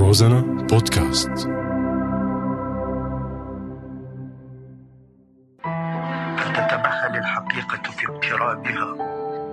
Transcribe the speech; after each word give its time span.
روزانا 0.00 0.40
بودكاست. 0.40 1.30
فلتتمهل 6.38 7.16
الحقيقة 7.16 7.90
في 7.90 8.06
اقترابها 8.08 8.94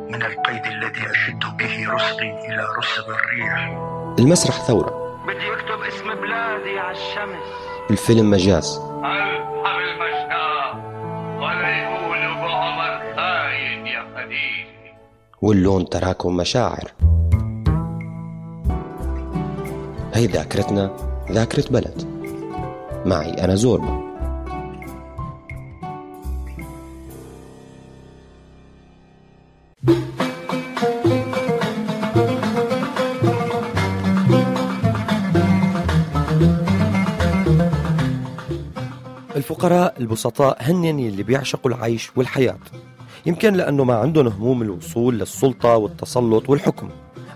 من 0.09 0.21
القيد 0.23 0.65
الذي 0.65 1.11
أشد 1.11 1.57
به 1.57 1.93
رسغي 1.93 2.31
إلى 2.47 2.65
رسغ 2.77 3.05
الريح. 3.09 3.77
المسرح 4.19 4.55
ثورة. 4.55 5.21
بدي 5.27 5.53
أكتب 5.53 5.81
اسم 5.87 6.15
بلادي 6.21 6.79
على 6.79 6.91
الشمس. 6.91 7.47
الفيلم 7.91 8.29
مجاز. 8.29 8.77
ارحم 8.77 9.79
المشتاق 9.89 10.75
ولا 11.37 11.69
يقولوا 11.83 12.35
بعمر 12.35 13.15
خاين 13.15 13.87
يا 13.87 14.03
خديجة 14.15 14.97
واللون 15.41 15.89
تراكم 15.89 16.37
مشاعر. 16.37 16.91
هي 20.17 20.25
ذاكرتنا 20.25 20.95
ذاكرة 21.31 21.69
بلد. 21.69 22.03
معي 23.05 23.29
أنا 23.29 23.55
زوربا. 23.55 24.07
الفقراء 39.35 39.95
البسطاء 39.99 40.57
هن 40.59 40.85
اللي 40.85 41.23
بيعشقوا 41.23 41.71
العيش 41.71 42.11
والحياة. 42.15 42.59
يمكن 43.25 43.53
لأنه 43.53 43.83
ما 43.83 43.95
عندهم 43.95 44.27
هموم 44.27 44.61
الوصول 44.61 45.19
للسلطة 45.19 45.75
والتسلط 45.75 46.49
والحكم. 46.49 46.89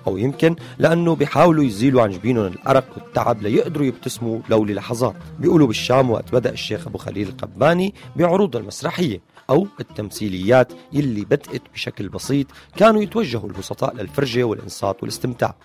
أو 0.07 0.17
يمكن 0.17 0.55
لأنه 0.77 1.15
بيحاولوا 1.15 1.63
يزيلوا 1.63 2.01
عن 2.01 2.09
جبينهم 2.09 2.45
الأرق 2.45 2.85
والتعب 2.97 3.41
ليقدروا 3.41 3.85
يبتسموا 3.85 4.39
لو 4.49 4.65
للحظات. 4.65 5.15
بيقولوا 5.39 5.67
بالشام 5.67 6.09
وقت 6.09 6.31
بدأ 6.31 6.49
الشيخ 6.49 6.87
أبو 6.87 6.97
خليل 6.97 7.27
القباني 7.27 7.93
بعروضه 8.15 8.59
المسرحية 8.59 9.21
أو 9.49 9.67
التمثيليات 9.79 10.73
يلي 10.93 11.25
بدأت 11.25 11.61
بشكل 11.73 12.09
بسيط 12.09 12.47
كانوا 12.77 13.01
يتوجهوا 13.01 13.49
البسطاء 13.49 13.95
للفرجة 13.95 14.43
والإنصات 14.43 15.03
والاستمتاع. 15.03 15.55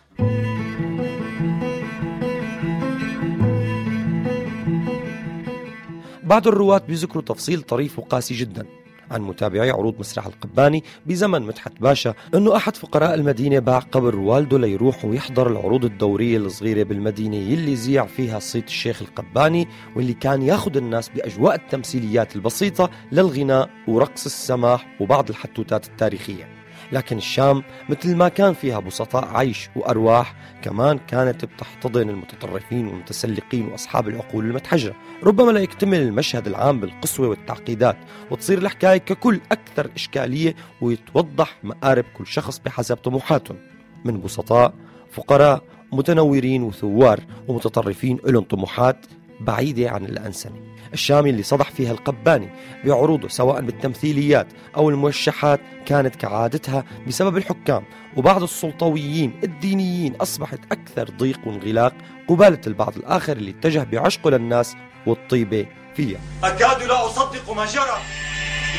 بعض 6.23 6.49
الرواة 6.49 6.79
بيذكروا 6.89 7.23
تفصيل 7.23 7.63
طريف 7.63 7.99
وقاسي 7.99 8.35
جدا. 8.35 8.67
عن 9.11 9.23
متابعي 9.23 9.71
عروض 9.71 9.99
مسرح 9.99 10.27
القباني 10.27 10.85
بزمن 11.07 11.43
مدحت 11.43 11.73
باشا 11.81 12.15
أنه 12.35 12.57
أحد 12.57 12.77
فقراء 12.77 13.15
المدينة 13.15 13.59
باع 13.59 13.79
قبر 13.79 14.17
والده 14.17 14.59
ليروح 14.59 15.05
ويحضر 15.05 15.47
العروض 15.47 15.85
الدورية 15.85 16.39
الصغيرة 16.39 16.83
بالمدينة 16.83 17.37
يلي 17.37 17.77
زيع 17.77 18.07
فيها 18.07 18.39
صيت 18.39 18.69
الشيخ 18.69 19.03
القباني 19.03 19.69
واللي 19.97 20.15
كان 20.15 20.43
ياخذ 20.43 20.77
الناس 20.77 21.09
بأجواء 21.09 21.55
التمثيليات 21.55 22.37
البسيطة 22.37 22.91
للغناء 23.13 23.71
ورقص 23.89 24.25
السماح 24.25 24.97
وبعض 25.01 25.29
الحتوتات 25.29 25.87
التاريخية. 25.87 26.56
لكن 26.93 27.17
الشام 27.17 27.63
مثل 27.89 28.17
ما 28.17 28.29
كان 28.29 28.55
فيها 28.55 28.79
بسطاء 28.81 29.25
عيش 29.37 29.71
وأرواح 29.77 30.35
كمان 30.63 30.99
كانت 30.99 31.45
بتحتضن 31.45 32.09
المتطرفين 32.11 32.87
والمتسلقين 32.87 33.69
وأصحاب 33.69 34.09
العقول 34.09 34.45
المتحجرة. 34.45 34.95
ربما 35.23 35.53
لا 35.53 35.61
يكتمل 35.61 36.01
المشهد 36.01 36.47
العام 36.47 36.81
بالقسوة 36.81 37.29
والتعقيدات 37.29 37.97
وتصير 38.31 38.59
الحكاية 38.59 38.99
ككل 38.99 39.41
أكثر 39.53 39.91
إشكالية 39.97 40.55
ويتوضح 40.81 41.59
مآرب 41.63 42.05
كل 42.19 42.27
شخص 42.27 42.59
بحسب 42.59 42.97
طموحاتهم 42.97 43.57
من 44.05 44.21
بسطاء 44.21 44.75
فقراء 45.11 45.63
متنورين 45.93 46.63
وثوار 46.63 47.21
ومتطرفين 47.49 48.19
لهم 48.27 48.45
طموحات 48.45 49.07
بعيدة 49.41 49.91
عن 49.91 50.05
الأنسنة. 50.05 50.57
الشامي 50.93 51.31
اللي 51.31 51.43
صدح 51.43 51.71
فيها 51.71 51.93
القباني 51.93 52.49
بعروضه 52.85 53.29
سواء 53.29 53.61
بالتمثيليات 53.61 54.47
أو 54.77 54.91
الموشحات 54.91 55.61
كانت 55.87 56.17
كعادتها 56.17 56.85
بسبب 57.07 57.37
الحكام. 57.37 57.85
وبعض 58.17 58.43
السلطويين 58.43 59.41
الدينيين 59.45 60.15
أصبحت 60.17 60.61
أكثر 60.73 61.11
ضيق 61.11 61.41
وانغلاق 61.47 61.95
قبالة 62.29 62.61
البعض 62.67 62.97
الآخر 62.97 63.37
اللي 63.37 63.51
اتجه 63.51 63.87
بعشقه 63.93 64.31
للناس 64.31 64.77
والطيبة 65.07 65.67
فيها. 65.97 66.21
أكاد 66.45 66.83
لا 66.83 67.07
أصدق 67.07 67.51
ما 67.51 67.65
جرى 67.65 67.99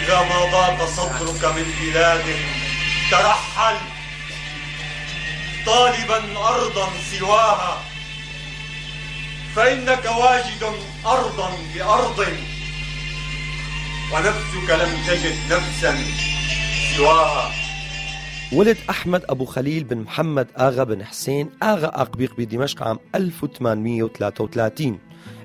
إذا 0.03 0.19
ما 0.21 0.51
ضاق 0.51 0.85
صدرك 0.85 1.55
من 1.55 1.65
بلاد 1.81 2.25
ترحل. 3.11 3.75
طالبا 5.65 6.39
أرضا 6.39 6.87
سواها 7.11 7.96
فإنك 9.57 10.05
واجد 10.05 10.63
أرضا 11.05 11.49
بأرض 11.75 12.19
ونفسك 14.13 14.69
لم 14.69 14.91
تجد 15.07 15.35
نفسا 15.51 15.95
سواها. 16.97 17.51
ولد 18.53 18.77
أحمد 18.89 19.23
أبو 19.29 19.45
خليل 19.45 19.83
بن 19.83 19.97
محمد 19.97 20.47
آغا 20.57 20.83
بن 20.83 21.05
حسين 21.05 21.49
آغا 21.63 21.87
أقبيق 21.87 22.33
بدمشق 22.37 22.83
عام 22.83 22.99
1833 23.15 24.99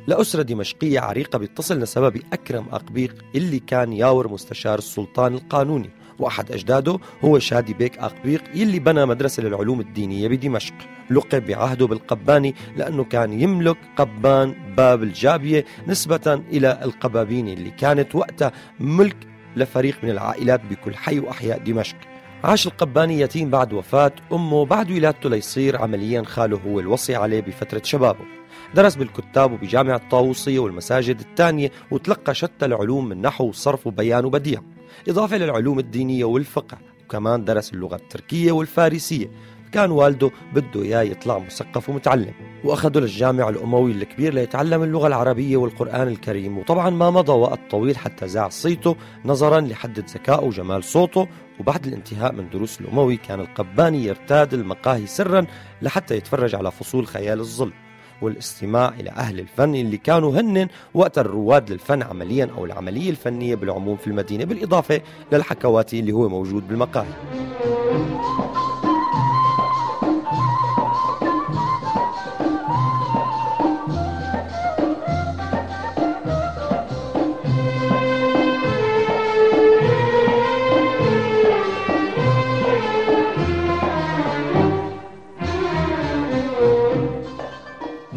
لأسرة 0.06 0.42
دمشقية 0.42 1.00
عريقة 1.00 1.38
بيتصل 1.38 1.78
نسبها 1.78 2.08
بأكرم 2.08 2.68
أقبيق 2.72 3.14
اللي 3.34 3.58
كان 3.58 3.92
ياور 3.92 4.28
مستشار 4.28 4.78
السلطان 4.78 5.34
القانوني. 5.34 5.90
وأحد 6.22 6.52
أجداده 6.52 6.98
هو 7.24 7.38
شادي 7.38 7.74
بيك 7.74 7.98
أقبيق 7.98 8.42
يلي 8.54 8.78
بنى 8.78 9.06
مدرسة 9.06 9.42
للعلوم 9.42 9.80
الدينية 9.80 10.28
بدمشق. 10.28 10.74
لقب 11.10 11.46
بعهده 11.46 11.86
بالقباني 11.86 12.54
لأنه 12.76 13.04
كان 13.04 13.32
يملك 13.32 13.76
قبان 13.96 14.54
باب 14.76 15.02
الجابية 15.02 15.64
نسبة 15.88 16.42
إلى 16.52 16.80
القبابين 16.84 17.48
اللي 17.48 17.70
كانت 17.70 18.14
وقتها 18.14 18.52
ملك 18.80 19.16
لفريق 19.56 19.96
من 20.02 20.10
العائلات 20.10 20.60
بكل 20.70 20.94
حي 20.94 21.18
وأحياء 21.18 21.58
دمشق. 21.58 21.96
عاش 22.44 22.66
القباني 22.66 23.20
يتيم 23.20 23.50
بعد 23.50 23.72
وفاة 23.72 24.12
أمه 24.32 24.64
بعد 24.64 24.90
ولادته 24.90 25.30
ليصير 25.30 25.82
عمليا 25.82 26.22
خاله 26.22 26.60
هو 26.66 26.80
الوصي 26.80 27.14
عليه 27.14 27.40
بفترة 27.40 27.82
شبابه. 27.84 28.24
درس 28.74 28.94
بالكتاب 28.94 29.52
وبجامعة 29.52 29.96
الطاووسية 29.96 30.58
والمساجد 30.58 31.20
الثانية 31.20 31.70
وتلقى 31.90 32.34
شتى 32.34 32.64
العلوم 32.66 33.08
من 33.08 33.22
نحو 33.22 33.48
وصرف 33.48 33.86
وبيان 33.86 34.24
وبديع. 34.24 34.60
إضافة 35.08 35.36
للعلوم 35.36 35.78
الدينية 35.78 36.24
والفقه 36.24 36.78
وكمان 37.04 37.44
درس 37.44 37.72
اللغة 37.72 37.96
التركية 37.96 38.52
والفارسية. 38.52 39.30
كان 39.72 39.90
والده 39.90 40.30
بده 40.54 40.82
إياه 40.82 41.02
يطلع 41.02 41.38
مثقف 41.38 41.88
ومتعلم. 41.88 42.34
وأخذه 42.64 42.98
للجامع 42.98 43.48
الأموي 43.48 43.92
الكبير 43.92 44.34
ليتعلم 44.34 44.82
اللغة 44.82 45.06
العربية 45.06 45.56
والقرآن 45.56 46.08
الكريم. 46.08 46.58
وطبعا 46.58 46.90
ما 46.90 47.10
مضى 47.10 47.32
وقت 47.32 47.60
طويل 47.70 47.96
حتى 47.96 48.28
زاع 48.28 48.48
صيته 48.48 48.96
نظرا 49.24 49.60
لحده 49.60 50.04
ذكائه 50.14 50.44
وجمال 50.44 50.84
صوته. 50.84 51.28
وبعد 51.60 51.86
الانتهاء 51.86 52.32
من 52.32 52.50
دروس 52.50 52.80
الأموي 52.80 53.16
كان 53.16 53.40
القباني 53.40 54.04
يرتاد 54.04 54.54
المقاهي 54.54 55.06
سرا 55.06 55.46
لحتى 55.82 56.16
يتفرج 56.16 56.54
على 56.54 56.70
فصول 56.70 57.06
خيال 57.06 57.40
الظل 57.40 57.72
والاستماع 58.22 58.88
إلى 59.00 59.10
أهل 59.10 59.40
الفن 59.40 59.74
اللي 59.74 59.96
كانوا 59.96 60.40
هن 60.40 60.68
وقت 60.94 61.18
الرواد 61.18 61.70
للفن 61.72 62.02
عمليا 62.02 62.48
أو 62.58 62.64
العملية 62.64 63.10
الفنية 63.10 63.54
بالعموم 63.54 63.96
في 63.96 64.06
المدينة 64.06 64.44
بالإضافة 64.44 65.00
للحكواتي 65.32 66.00
اللي 66.00 66.12
هو 66.12 66.28
موجود 66.28 66.68
بالمقاهي. 66.68 67.12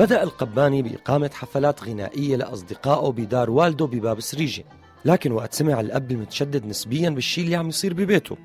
بدأ 0.06 0.24
القباني 0.24 0.82
بإقامة 0.82 1.30
حفلات 1.34 1.84
غنائية 1.84 2.36
لأصدقائه 2.36 3.12
بدار 3.12 3.50
والده 3.50 3.86
بباب 3.86 4.20
سريجة 4.20 4.66
لكن 5.06 5.32
وقت 5.32 5.54
سمع 5.54 5.80
الأب 5.80 6.12
المتشدد 6.12 6.66
نسبيا 6.66 7.10
بالشي 7.10 7.42
اللي 7.42 7.56
عم 7.56 7.70
يصير 7.70 7.94
ببيته. 7.94 8.38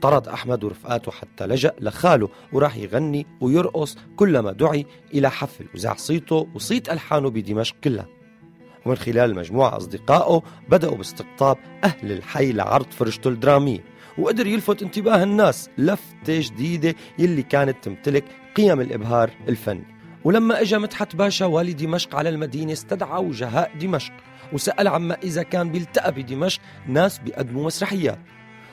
طرد 0.00 0.28
أحمد 0.28 0.64
ورفقاته 0.64 1.12
حتى 1.12 1.46
لجأ 1.46 1.72
لخاله 1.80 2.28
وراح 2.52 2.76
يغني 2.76 3.26
ويرقص 3.40 3.96
كلما 4.16 4.52
دعي 4.52 4.86
إلى 5.14 5.30
حفل 5.30 5.66
وزع 5.74 5.94
صيته 5.94 6.48
وصيت 6.54 6.88
ألحانه 6.88 7.30
بدمشق 7.30 7.76
كلها. 7.84 8.06
ومن 8.86 8.96
خلال 8.96 9.34
مجموعة 9.34 9.76
أصدقائه 9.76 10.42
بدأوا 10.68 10.96
باستقطاب 10.96 11.56
أهل 11.84 12.12
الحي 12.12 12.52
لعرض 12.52 12.90
فرجته 12.90 13.28
الدرامية. 13.28 13.84
وقدر 14.18 14.46
يلفت 14.46 14.82
انتباه 14.82 15.22
الناس 15.22 15.70
لفتة 15.78 16.40
جديدة 16.40 16.94
يلي 17.18 17.42
كانت 17.42 17.84
تمتلك 17.84 18.24
قيم 18.56 18.80
الإبهار 18.80 19.30
الفني. 19.48 19.99
ولما 20.24 20.60
اجى 20.60 20.78
مدحت 20.78 21.16
باشا 21.16 21.46
والي 21.46 21.72
دمشق 21.72 22.16
على 22.16 22.28
المدينة 22.28 22.72
استدعى 22.72 23.24
وجهاء 23.24 23.78
دمشق 23.78 24.12
وسأل 24.52 24.88
عما 24.88 25.16
إذا 25.22 25.42
كان 25.42 25.72
بيلتقى 25.72 26.12
بدمشق 26.12 26.60
ناس 26.86 27.18
بيقدموا 27.18 27.66
مسرحيات. 27.66 28.18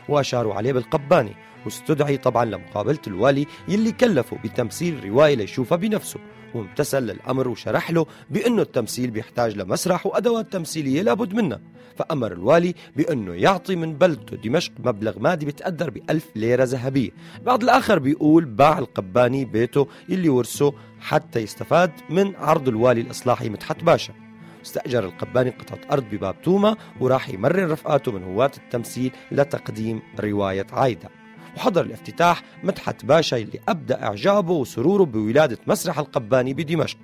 وأشاروا 0.10 0.54
عليه 0.54 0.74
بالقباني 0.74 1.36
واستدعي 1.66 2.18
طبعا 2.18 2.46
لمقابلة 2.46 3.00
الوالي 3.08 3.46
يلي 3.68 3.92
كلفه 3.92 4.38
بتمثيل 4.44 5.04
رواية 5.10 5.36
ليشوفها 5.36 5.78
بنفسه. 5.78 6.20
وامتثل 6.54 7.00
للأمر 7.00 7.48
وشرح 7.48 7.92
له 7.92 8.06
بأنه 8.30 8.62
التمثيل 8.62 9.12
بيحتاج 9.12 9.58
لمسرح 9.58 10.06
وأدوات 10.06 10.54
تمثيلية 10.54 11.02
لابد 11.02 11.34
منها. 11.34 11.60
فأمر 11.98 12.32
الوالي 12.32 12.74
بأنه 12.96 13.34
يعطي 13.34 13.76
من 13.76 13.94
بلدته 13.94 14.38
دمشق 14.38 14.72
مبلغ 14.80 15.20
مادي 15.20 15.46
بتقدر 15.46 15.90
بألف 15.90 16.26
ليرة 16.36 16.64
ذهبية. 16.64 17.10
بعض 17.46 17.64
الآخر 17.64 18.00
بيقول 18.00 18.46
باع 18.46 18.80
القباني 18.80 19.46
بيته 19.46 19.88
اللي 20.10 20.30
ورثه 20.30 20.74
حتى 21.00 21.40
يستفاد 21.40 21.92
من 22.10 22.36
عرض 22.36 22.68
الوالي 22.68 23.02
الإصلاحي 23.02 23.50
مدحت 23.50 23.84
باشا. 23.84 24.27
استأجر 24.68 25.06
القباني 25.06 25.50
قطعة 25.50 25.80
أرض 25.92 26.04
بباب 26.12 26.42
توما 26.42 26.76
وراح 27.00 27.30
يمرن 27.30 27.72
رفقاته 27.72 28.12
من 28.12 28.24
هواة 28.24 28.52
التمثيل 28.58 29.12
لتقديم 29.32 30.02
رواية 30.20 30.68
عايدة. 30.72 31.10
وحضر 31.58 31.82
الافتتاح 31.82 32.44
مدحت 32.64 33.06
باشا 33.06 33.38
اللي 33.38 33.60
أبدى 33.70 33.94
إعجابه 33.94 34.54
وسروره 34.54 35.04
بولادة 35.04 35.58
مسرح 35.68 36.00
القباني 36.00 36.54
بدمشق. 36.54 36.98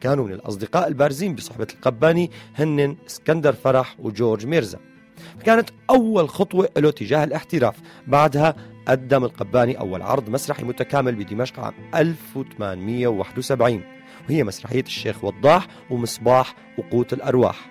كانوا 0.00 0.26
من 0.26 0.32
الأصدقاء 0.32 0.88
البارزين 0.88 1.34
بصحبة 1.34 1.66
القباني 1.74 2.30
هن 2.54 2.96
اسكندر 3.06 3.52
فرح 3.52 3.96
وجورج 3.98 4.46
ميرزا. 4.46 4.78
كانت 5.44 5.70
أول 5.90 6.28
خطوة 6.28 6.68
له 6.76 6.90
تجاه 6.90 7.24
الاحتراف. 7.24 7.76
بعدها 8.06 8.56
قدم 8.88 9.24
القباني 9.24 9.78
أول 9.78 10.02
عرض 10.02 10.28
مسرحي 10.28 10.64
متكامل 10.64 11.14
بدمشق 11.14 11.60
عام 11.60 11.74
1871 11.94 13.93
وهي 14.28 14.44
مسرحية 14.44 14.82
الشيخ 14.82 15.24
وضاح 15.24 15.66
ومصباح 15.90 16.54
وقوت 16.78 17.12
الأرواح. 17.12 17.70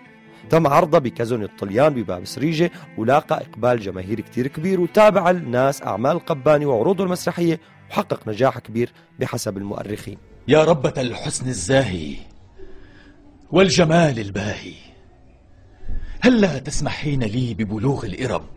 تم 0.49 0.67
عرضها 0.67 0.99
بكازون 0.99 1.43
الطليان 1.43 1.93
بباب 1.93 2.25
سريجة 2.25 2.71
ولاقى 2.97 3.41
إقبال 3.41 3.79
جماهيري 3.79 4.21
كتير 4.21 4.47
كبير 4.47 4.81
وتابع 4.81 5.29
الناس 5.29 5.81
أعمال 5.83 6.11
القباني 6.11 6.65
وعروضه 6.65 7.03
المسرحية 7.03 7.59
وحقق 7.89 8.27
نجاح 8.27 8.59
كبير 8.59 8.91
بحسب 9.19 9.57
المؤرخين. 9.57 10.17
يا 10.47 10.63
ربة 10.63 10.93
الحسن 10.97 11.47
الزاهي 11.47 12.15
والجمال 13.51 14.19
الباهي 14.19 14.73
هلا 16.21 16.57
تسمحين 16.59 17.23
لي 17.23 17.53
ببلوغ 17.53 18.05
الإرب 18.05 18.49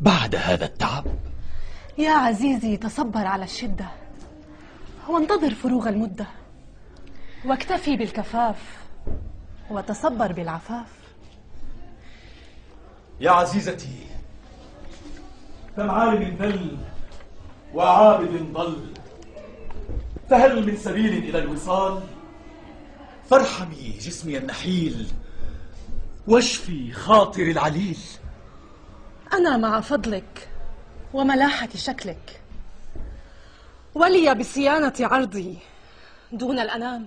بعد 0.00 0.36
هذا 0.36 0.64
التعب؟ 0.64 1.04
يا 1.98 2.10
عزيزي 2.10 2.76
تصبر 2.76 3.26
على 3.26 3.44
الشدة 3.44 3.86
وانتظر 5.08 5.50
فروغ 5.50 5.88
المدة. 5.88 6.26
واكتفي 7.44 7.96
بالكفاف 7.96 8.56
وتصبر 9.70 10.32
بالعفاف. 10.32 10.86
يا 13.20 13.30
عزيزتي 13.30 14.06
كم 15.76 15.90
عالم 15.90 16.36
ذل 16.36 16.78
وعابد 17.74 18.52
ضل 18.52 18.94
فهل 20.30 20.66
من 20.66 20.76
سبيل 20.76 21.12
إلى 21.12 21.38
الوصال؟ 21.38 22.02
فارحمي 23.30 23.98
جسمي 24.00 24.38
النحيل 24.38 25.12
واشفي 26.28 26.92
خاطري 26.92 27.50
العليل. 27.50 27.98
أنا 29.32 29.56
مع 29.56 29.80
فضلك 29.80 30.48
وملاحة 31.14 31.68
شكلك 31.74 32.40
ولي 33.94 34.34
بصيانة 34.34 34.94
عرضي 35.00 35.58
دون 36.32 36.58
الأنام. 36.58 37.06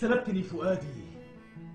سلبتني 0.00 0.42
فؤادي. 0.42 1.02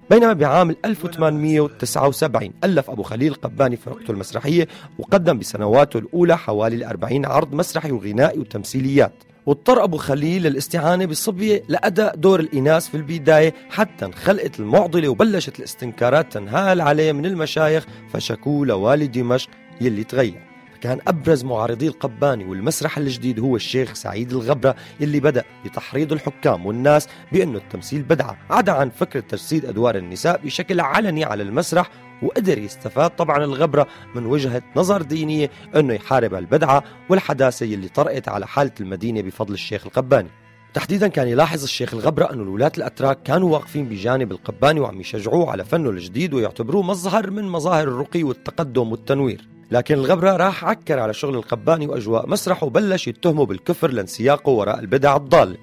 بينما 0.10 0.34
بعام 0.34 0.76
1879 0.86 2.54
ألف 2.64 2.90
أبو 2.90 3.04
خليل 3.04 3.34
قباني 3.34 3.78
فرقته 3.78 4.12
المسرحية 4.12 4.68
وقدم 5.00 5.40
بسنواته 5.40 5.98
الأولى 5.98 6.38
حوالي 6.38 6.76
الأربعين 6.76 7.26
عرض 7.26 7.54
مسرحي 7.54 7.92
وغنائي 7.92 8.40
وتمثيليات. 8.40 9.14
واضطر 9.46 9.84
أبو 9.84 9.98
خليل 9.98 10.44
للاستعانة 10.44 11.06
بالصبية 11.06 11.64
لأداء 11.68 12.16
دور 12.16 12.40
الإناث 12.40 12.88
في 12.88 12.98
البداية 12.98 13.54
حتى 13.70 14.06
انخلقت 14.06 14.60
المعضلة 14.60 15.10
وبلشت 15.10 15.60
الاستنكارات 15.60 16.34
تنهال 16.34 16.82
عليه 16.82 17.12
من 17.12 17.26
المشايخ 17.26 17.86
فشكوه 18.14 18.66
لوالي 18.66 19.08
دمشق 19.08 19.50
يلي 19.82 20.04
تغير. 20.04 20.47
كان 20.82 21.00
أبرز 21.08 21.44
معارضي 21.44 21.88
القباني 21.88 22.46
والمسرح 22.46 22.98
الجديد 22.98 23.40
هو 23.40 23.56
الشيخ 23.56 23.94
سعيد 23.94 24.32
الغبرة 24.32 24.76
اللي 25.02 25.20
بدأ 25.20 25.44
بتحريض 25.66 26.12
الحكام 26.12 26.66
والناس 26.66 27.08
بأنه 27.32 27.58
التمثيل 27.58 28.02
بدعة 28.02 28.38
عدا 28.50 28.72
عن 28.72 28.90
فكرة 28.90 29.20
تجسيد 29.20 29.66
أدوار 29.66 29.96
النساء 29.96 30.42
بشكل 30.44 30.80
علني 30.80 31.24
على 31.24 31.44
المسرح 31.44 31.90
وقدر 32.24 32.58
يستفاد 32.58 33.10
طبعا 33.16 33.44
الغبرة 33.44 33.88
من 34.16 34.26
وجهة 34.26 34.62
نظر 34.76 35.02
دينية 35.02 35.52
أنه 35.76 35.94
يحارب 35.94 36.36
البدعة 36.36 36.84
والحداثة 37.10 37.66
اللي 37.66 37.88
طرقت 37.88 38.28
على 38.30 38.48
حالة 38.48 38.72
المدينة 38.80 39.22
بفضل 39.22 39.54
الشيخ 39.54 39.86
القباني. 39.86 40.30
تحديدا 40.74 41.08
كان 41.08 41.28
يلاحظ 41.28 41.64
الشيخ 41.64 41.94
الغبرة 41.94 42.34
أن 42.34 42.42
الولاة 42.42 42.72
الأتراك 42.78 43.24
كانوا 43.24 43.54
واقفين 43.54 43.86
بجانب 43.86 44.32
القباني 44.32 44.80
وعم 44.80 45.00
يشجعوه 45.02 45.52
على 45.52 45.66
فنه 45.66 45.90
الجديد 45.90 46.34
ويعتبروه 46.34 46.84
مظهر 46.84 47.32
من 47.32 47.44
مظاهر 47.44 47.88
الرقي 47.88 48.24
والتقدم 48.24 48.92
والتنوير. 48.92 49.57
لكن 49.72 49.96
الغبرة 49.96 50.32
راح 50.32 50.66
عكر 50.66 51.00
على 51.00 51.14
شغل 51.14 51.36
القباني 51.36 51.88
وأجواء 51.88 52.30
مسرح 52.30 52.64
وبلش 52.64 53.08
يتهمه 53.08 53.46
بالكفر 53.46 53.92
لانسياقه 53.92 54.50
وراء 54.50 54.80
البدع 54.80 55.16
الضالة 55.16 55.58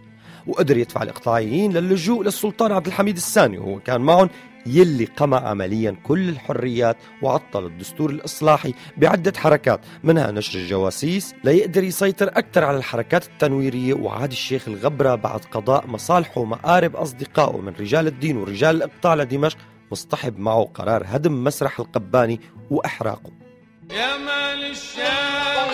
وقدر 0.47 0.77
يدفع 0.77 1.03
الإقطاعيين 1.03 1.73
للجوء 1.73 2.25
للسلطان 2.25 2.73
عبد 2.73 2.87
الحميد 2.87 3.17
الثاني 3.17 3.59
وهو 3.59 3.81
كان 3.81 4.01
معهم 4.01 4.31
يلي 4.67 5.05
قمع 5.05 5.49
عمليا 5.49 5.97
كل 6.03 6.29
الحريات 6.29 6.97
وعطل 7.23 7.67
الدستور 7.67 8.11
الإصلاحي 8.11 8.75
بعدة 8.97 9.33
حركات 9.37 9.81
منها 10.05 10.31
نشر 10.31 10.59
الجواسيس 10.59 11.35
ليقدر 11.45 11.85
يسيطر 11.85 12.29
أكثر 12.29 12.65
على 12.65 12.77
الحركات 12.77 13.27
التنويرية. 13.27 13.95
وعاد 13.95 14.31
الشيخ 14.31 14.69
الغبرة 14.69 15.15
بعد 15.15 15.41
قضاء 15.41 15.87
مصالحه 15.87 16.41
ومآرب 16.41 16.97
أصدقائه 16.97 17.61
من 17.61 17.73
رجال 17.81 18.07
الدين 18.07 18.37
ورجال 18.37 18.77
الإقطاع 18.77 19.15
لدمشق 19.15 19.59
مصطحب 19.93 20.39
معه 20.39 20.65
قرار 20.65 21.03
هدم 21.07 21.45
مسرح 21.45 21.81
القباني 21.81 22.41
وإحراقه. 22.71 23.44
يا 23.91 24.17
مال 24.17 24.65
الشام 24.71 25.71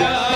يا 0.00 0.27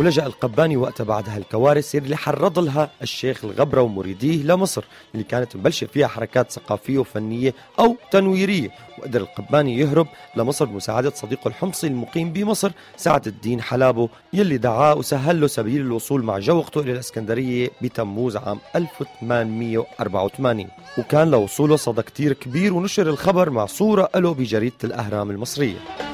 ولجأ 0.00 0.26
القباني 0.26 0.76
وقتها 0.76 1.04
بعد 1.04 1.28
هالكوارث 1.28 1.94
اللي 1.94 2.16
حرض 2.16 2.58
لها 2.58 2.90
الشيخ 3.02 3.44
الغبرة 3.44 3.80
ومريديه 3.82 4.42
لمصر 4.42 4.84
اللي 5.14 5.24
كانت 5.24 5.56
مبلشة 5.56 5.86
فيها 5.86 6.06
حركات 6.06 6.52
ثقافية 6.52 6.98
وفنية 6.98 7.54
أو 7.78 7.96
تنويرية. 8.10 8.70
وقدر 8.98 9.20
القباني 9.20 9.78
يهرب 9.78 10.06
لمصر 10.36 10.64
بمساعدة 10.64 11.10
صديقه 11.10 11.48
الحمصي 11.48 11.86
المقيم 11.86 12.32
بمصر 12.32 12.72
سعد 12.96 13.26
الدين 13.26 13.62
حلابه 13.62 14.08
يلي 14.32 14.56
دعاه 14.58 14.94
وسهل 14.94 15.40
له 15.40 15.46
سبيل 15.46 15.80
الوصول 15.80 16.22
مع 16.22 16.38
جوقته 16.38 16.80
إلى 16.80 16.92
الإسكندرية 16.92 17.70
بتموز 17.82 18.36
عام 18.36 18.58
1884 18.76 20.66
وكان 20.98 21.30
لوصوله 21.30 21.76
صدى 21.76 22.02
كتير 22.02 22.32
كبير 22.32 22.74
ونشر 22.74 23.08
الخبر 23.08 23.50
مع 23.50 23.66
صورة 23.66 24.08
له 24.16 24.34
بجريدة 24.34 24.74
الأهرام 24.84 25.30
المصرية. 25.30 26.09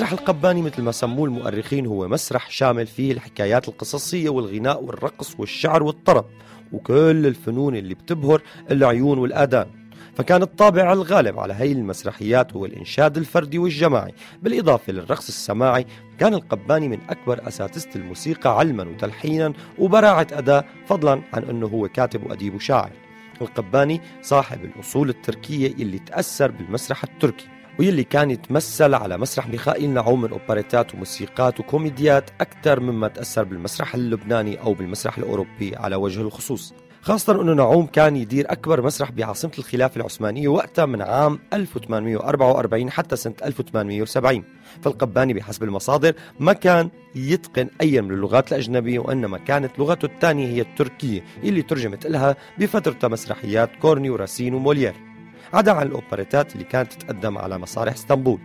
مسرح 0.00 0.12
القباني 0.12 0.62
مثل 0.62 0.82
ما 0.82 0.92
سموه 0.92 1.24
المؤرخين 1.26 1.86
هو 1.86 2.08
مسرح 2.08 2.50
شامل 2.50 2.86
فيه 2.86 3.12
الحكايات 3.12 3.68
القصصية 3.68 4.28
والغناء 4.28 4.82
والرقص 4.82 5.34
والشعر 5.38 5.82
والطرب 5.82 6.24
وكل 6.72 7.26
الفنون 7.26 7.76
اللي 7.76 7.94
بتبهر 7.94 8.42
العيون 8.70 9.18
والآذان. 9.18 9.66
فكان 10.14 10.42
الطابع 10.42 10.92
الغالب 10.92 11.38
على 11.38 11.54
هي 11.54 11.72
المسرحيات 11.72 12.52
هو 12.52 12.66
الإنشاد 12.66 13.16
الفردي 13.16 13.58
والجماعي. 13.58 14.14
بالإضافة 14.42 14.92
للرقص 14.92 15.28
السماعي 15.28 15.86
كان 16.18 16.34
القباني 16.34 16.88
من 16.88 16.98
أكبر 17.08 17.48
أساتذة 17.48 17.96
الموسيقى 17.96 18.58
علما 18.58 18.84
وتلحينا 18.84 19.52
وبراعة 19.78 20.26
أداء 20.32 20.66
فضلا 20.86 21.22
عن 21.32 21.44
أنه 21.44 21.66
هو 21.66 21.88
كاتب 21.88 22.26
وأديب 22.26 22.54
وشاعر. 22.54 22.92
القباني 23.40 24.00
صاحب 24.22 24.64
الأصول 24.64 25.08
التركية 25.08 25.72
اللي 25.72 25.98
تأثر 25.98 26.50
بالمسرح 26.50 27.04
التركي. 27.04 27.59
واللي 27.78 28.04
كان 28.04 28.30
يتمثل 28.30 28.94
على 28.94 29.18
مسرح 29.18 29.48
ميخائيل 29.48 29.90
نعوم 29.90 30.20
من 30.20 30.30
أوبريتات 30.30 30.94
وموسيقات 30.94 31.60
وكوميديات 31.60 32.30
أكثر 32.40 32.80
مما 32.80 33.08
تأثر 33.08 33.44
بالمسرح 33.44 33.94
اللبناني 33.94 34.60
أو 34.60 34.74
بالمسرح 34.74 35.18
الأوروبي 35.18 35.76
على 35.76 35.96
وجه 35.96 36.20
الخصوص. 36.20 36.74
خاصة 37.02 37.42
أنه 37.42 37.52
نعوم 37.52 37.86
كان 37.86 38.16
يدير 38.16 38.52
أكبر 38.52 38.82
مسرح 38.82 39.10
بعاصمة 39.10 39.52
الخلافة 39.58 39.96
العثمانية 39.96 40.48
وقتها 40.48 40.86
من 40.86 41.02
عام 41.02 41.38
1844 41.52 42.90
حتى 42.90 43.16
سنة 43.16 43.34
1870 43.44 44.44
فالقباني 44.82 45.34
بحسب 45.34 45.62
المصادر 45.62 46.14
ما 46.40 46.52
كان 46.52 46.90
يتقن 47.14 47.68
أي 47.80 48.00
من 48.00 48.10
اللغات 48.10 48.52
الأجنبية 48.52 48.98
وإنما 48.98 49.38
كانت 49.38 49.78
لغته 49.78 50.06
الثانية 50.06 50.46
هي 50.46 50.60
التركية 50.60 51.24
اللي 51.44 51.62
ترجمت 51.62 52.06
لها 52.06 52.36
بفترة 52.58 53.08
مسرحيات 53.08 53.70
كورني 53.82 54.10
وراسين 54.10 54.54
وموليير. 54.54 55.09
عدا 55.52 55.72
عن 55.72 55.86
الأوبريتات 55.86 56.52
اللي 56.52 56.64
كانت 56.64 56.92
تتقدم 56.92 57.38
على 57.38 57.58
مسارح 57.58 57.92
اسطنبول. 57.94 58.38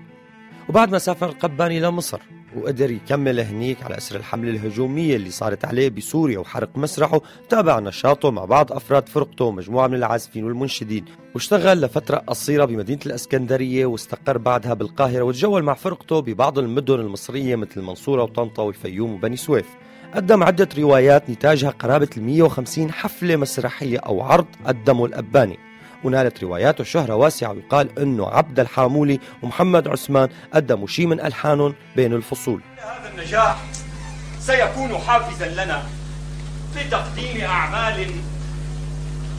وبعد 0.69 0.91
ما 0.91 0.97
سافر 0.97 1.29
القباني 1.29 1.79
لمصر 1.79 2.19
وقدر 2.57 2.91
يكمل 2.91 3.39
هنيك 3.39 3.83
على 3.83 3.97
أسر 3.97 4.15
الحملة 4.15 4.49
الهجومية 4.51 5.15
اللي 5.15 5.29
صارت 5.29 5.65
عليه 5.65 5.89
بسوريا 5.89 6.39
وحرق 6.39 6.77
مسرحه 6.77 7.21
تابع 7.49 7.79
نشاطه 7.79 8.31
مع 8.31 8.45
بعض 8.45 8.73
أفراد 8.73 9.09
فرقته 9.09 9.45
ومجموعة 9.45 9.87
من 9.87 9.93
العازفين 9.93 10.43
والمنشدين 10.43 11.05
واشتغل 11.35 11.81
لفترة 11.81 12.17
قصيرة 12.17 12.65
بمدينة 12.65 12.99
الأسكندرية 13.05 13.85
واستقر 13.85 14.37
بعدها 14.37 14.73
بالقاهرة 14.73 15.21
وتجول 15.21 15.63
مع 15.63 15.73
فرقته 15.73 16.19
ببعض 16.19 16.59
المدن 16.59 16.99
المصرية 16.99 17.55
مثل 17.55 17.79
المنصورة 17.79 18.23
وطنطا 18.23 18.63
والفيوم 18.63 19.13
وبني 19.13 19.37
سويف. 19.37 19.67
قدم 20.15 20.43
عدة 20.43 20.69
روايات 20.77 21.29
نتاجها 21.29 21.69
قرابة 21.69 22.09
ال 22.17 22.23
150 22.23 22.91
حفلة 22.91 23.35
مسرحية 23.35 23.97
أو 23.97 24.21
عرض 24.21 24.45
قدمه 24.65 25.05
الأباني. 25.05 25.57
ونالت 26.05 26.43
رواياته 26.43 26.83
شهرة 26.83 27.15
واسعة 27.15 27.51
ويقال 27.51 27.99
أنه 27.99 28.27
عبد 28.27 28.59
الحامولي 28.59 29.19
ومحمد 29.43 29.87
عثمان 29.87 30.29
قدموا 30.53 30.87
شيء 30.87 31.05
من 31.05 31.19
ألحانهم 31.19 31.75
بين 31.95 32.13
الفصول. 32.13 32.61
هذا 32.77 33.09
النجاح 33.09 33.55
سيكون 34.39 34.97
حافزا 35.07 35.47
لنا 35.47 35.83
في 36.73 36.89
تقديم 36.89 37.43
أعمال 37.43 38.11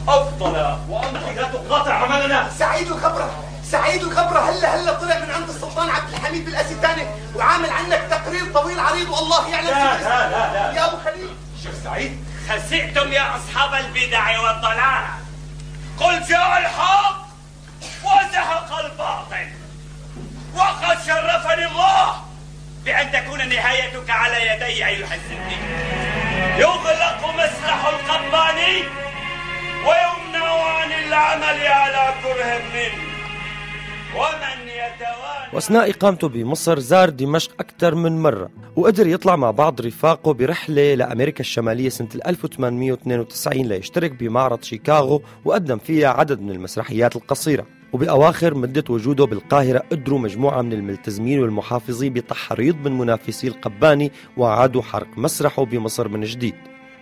أفضل 0.07 0.77
وأمضي 0.89 1.35
لا 1.35 1.43
تقاطع 1.43 1.93
عملنا. 1.93 2.49
سعيد 2.49 2.87
الخبرة 2.87 3.43
سعيد 3.63 4.01
الخبرة 4.01 4.39
هلا 4.39 4.75
هلا 4.75 4.93
طلع 4.93 5.19
من 5.25 5.31
عند 5.31 5.49
السلطان 5.49 5.89
عبد 5.89 6.13
الحميد 6.13 6.45
بالأسيتاني 6.45 7.03
وعامل 7.35 7.69
عنك 7.69 8.07
تقرير 8.09 8.45
طويل 8.53 8.79
عريض 8.79 9.09
والله 9.09 9.49
يعلم 9.49 9.67
لا 9.67 10.01
لا 10.01 10.29
لا 10.29 10.53
لا. 10.53 10.73
يا 10.79 10.85
أبو 10.87 10.97
خليل. 10.97 11.29
شيخ 11.63 11.71
سعيد 11.83 12.17
خسئتم 12.49 13.11
يا 13.11 13.35
أصحاب 13.35 13.85
البدع 13.85 14.39
والضلال. 14.39 15.03
قل 15.99 16.23
جاء 16.23 16.57
الحق 16.57 17.27
وزهق 18.03 18.79
الباطل. 18.79 19.47
وقد 20.55 20.97
شرفني 21.07 21.65
الله 21.65 22.23
بأن 22.85 23.11
تكون 23.11 23.49
نهايتك 23.49 24.09
على 24.09 24.47
يدي 24.47 24.85
أيها 24.85 25.15
الزنديق 25.15 25.59
يغلق 26.57 27.33
مسرح 27.35 27.85
القباني 27.85 28.83
ويمنع 29.85 30.63
عن 30.63 30.91
العمل 30.91 31.67
على 31.67 32.13
كره 32.23 32.61
منه. 32.73 33.07
ومن 34.15 34.66
وأثناء 35.53 35.89
إقامته 35.89 36.27
بمصر 36.27 36.79
زار 36.79 37.09
دمشق 37.09 37.51
أكثر 37.59 37.95
من 37.95 38.21
مرة 38.21 38.49
وقدر 38.75 39.07
يطلع 39.07 39.35
مع 39.35 39.51
بعض 39.51 39.81
رفاقه 39.81 40.33
برحلة 40.33 40.93
لأمريكا 40.93 41.39
الشمالية 41.39 41.89
سنة 41.89 42.09
1892 42.27 43.65
ليشترك 43.65 44.11
بمعرض 44.11 44.63
شيكاغو 44.63 45.21
وقدم 45.45 45.77
فيها 45.77 46.09
عدد 46.09 46.41
من 46.41 46.51
المسرحيات 46.51 47.15
القصيرة. 47.15 47.65
وبأواخر 47.93 48.53
مدة 48.53 48.83
وجوده 48.89 49.25
بالقاهرة 49.25 49.79
قدروا 49.91 50.19
مجموعة 50.19 50.61
من 50.61 50.73
الملتزمين 50.73 51.39
والمحافظين 51.39 52.13
بتحريض 52.13 52.75
من 52.75 52.97
منافسي 52.97 53.47
القباني 53.47 54.11
وعادوا 54.37 54.81
حرق 54.81 55.17
مسرحه 55.17 55.65
بمصر 55.65 56.07
من 56.07 56.21
جديد. 56.21 56.55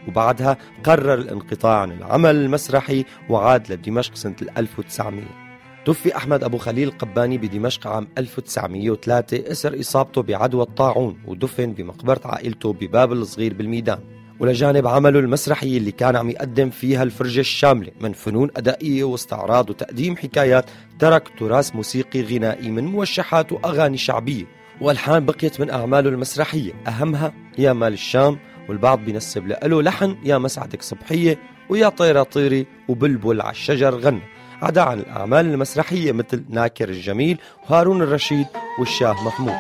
وبعدها 0.08 0.58
قرر 0.84 1.14
الانقطاع 1.14 1.82
عن 1.82 1.92
العمل 1.92 2.36
المسرحي 2.36 3.06
وعاد 3.30 3.72
لدمشق 3.72 4.16
سنة 4.16 4.36
1900 4.58 5.45
توفي 5.86 6.18
أحمد 6.18 6.44
أبو 6.44 6.58
خليل 6.58 6.88
القباني 6.88 7.38
بدمشق 7.38 7.88
عام 7.88 8.08
1903 8.18 9.52
أسر 9.52 9.80
إصابته 9.80 10.22
بعدوى 10.22 10.62
الطاعون 10.62 11.18
ودفن 11.28 11.74
بمقبرة 11.74 12.22
عائلته 12.26 12.74
ببابل 12.74 13.18
الصغير 13.18 13.54
بالميدان. 13.54 14.00
ولجانب 14.40 14.88
عمله 14.88 15.20
المسرحي 15.20 15.78
اللي 15.78 15.92
كان 15.92 16.16
عم 16.16 16.30
يقدم 16.30 16.70
فيها 16.70 17.04
الفرجة 17.04 17.40
الشاملة 17.40 17.92
من 18.02 18.14
فنون 18.14 18.50
أدائية 18.58 19.04
واستعراض 19.04 19.70
وتقديم 19.70 20.18
حكايات 20.18 20.66
ترك 21.00 21.32
تراث 21.40 21.76
موسيقي 21.76 22.22
غنائي 22.22 22.72
من 22.72 22.86
موشحات 22.86 23.52
وأغاني 23.52 23.98
شعبية. 23.98 24.46
وألحان 24.82 25.26
بقيت 25.26 25.62
من 25.62 25.70
أعماله 25.70 26.10
المسرحية. 26.10 26.74
أهمها 26.88 27.34
يا 27.58 27.74
مال 27.74 27.94
الشام 27.94 28.38
والبعض 28.70 29.00
بينسب 29.00 29.48
له 29.48 29.82
لحن 29.82 30.16
يا 30.24 30.38
مسعدك 30.38 30.82
صبحية 30.82 31.40
ويا 31.70 31.90
طيرة 31.90 32.24
طيري 32.24 32.66
وبلبل 32.88 33.42
على 33.42 33.52
الشجر 33.52 33.96
غنى. 33.96 34.35
عدا 34.62 34.82
عن 34.82 35.00
الأعمال 35.00 35.46
المسرحية 35.46 36.12
مثل 36.12 36.44
ناكر 36.50 36.90
الجميل 36.90 37.38
وهارون 37.70 38.02
الرشيد 38.02 38.48
والشاه 38.80 39.16
محمود. 39.26 39.56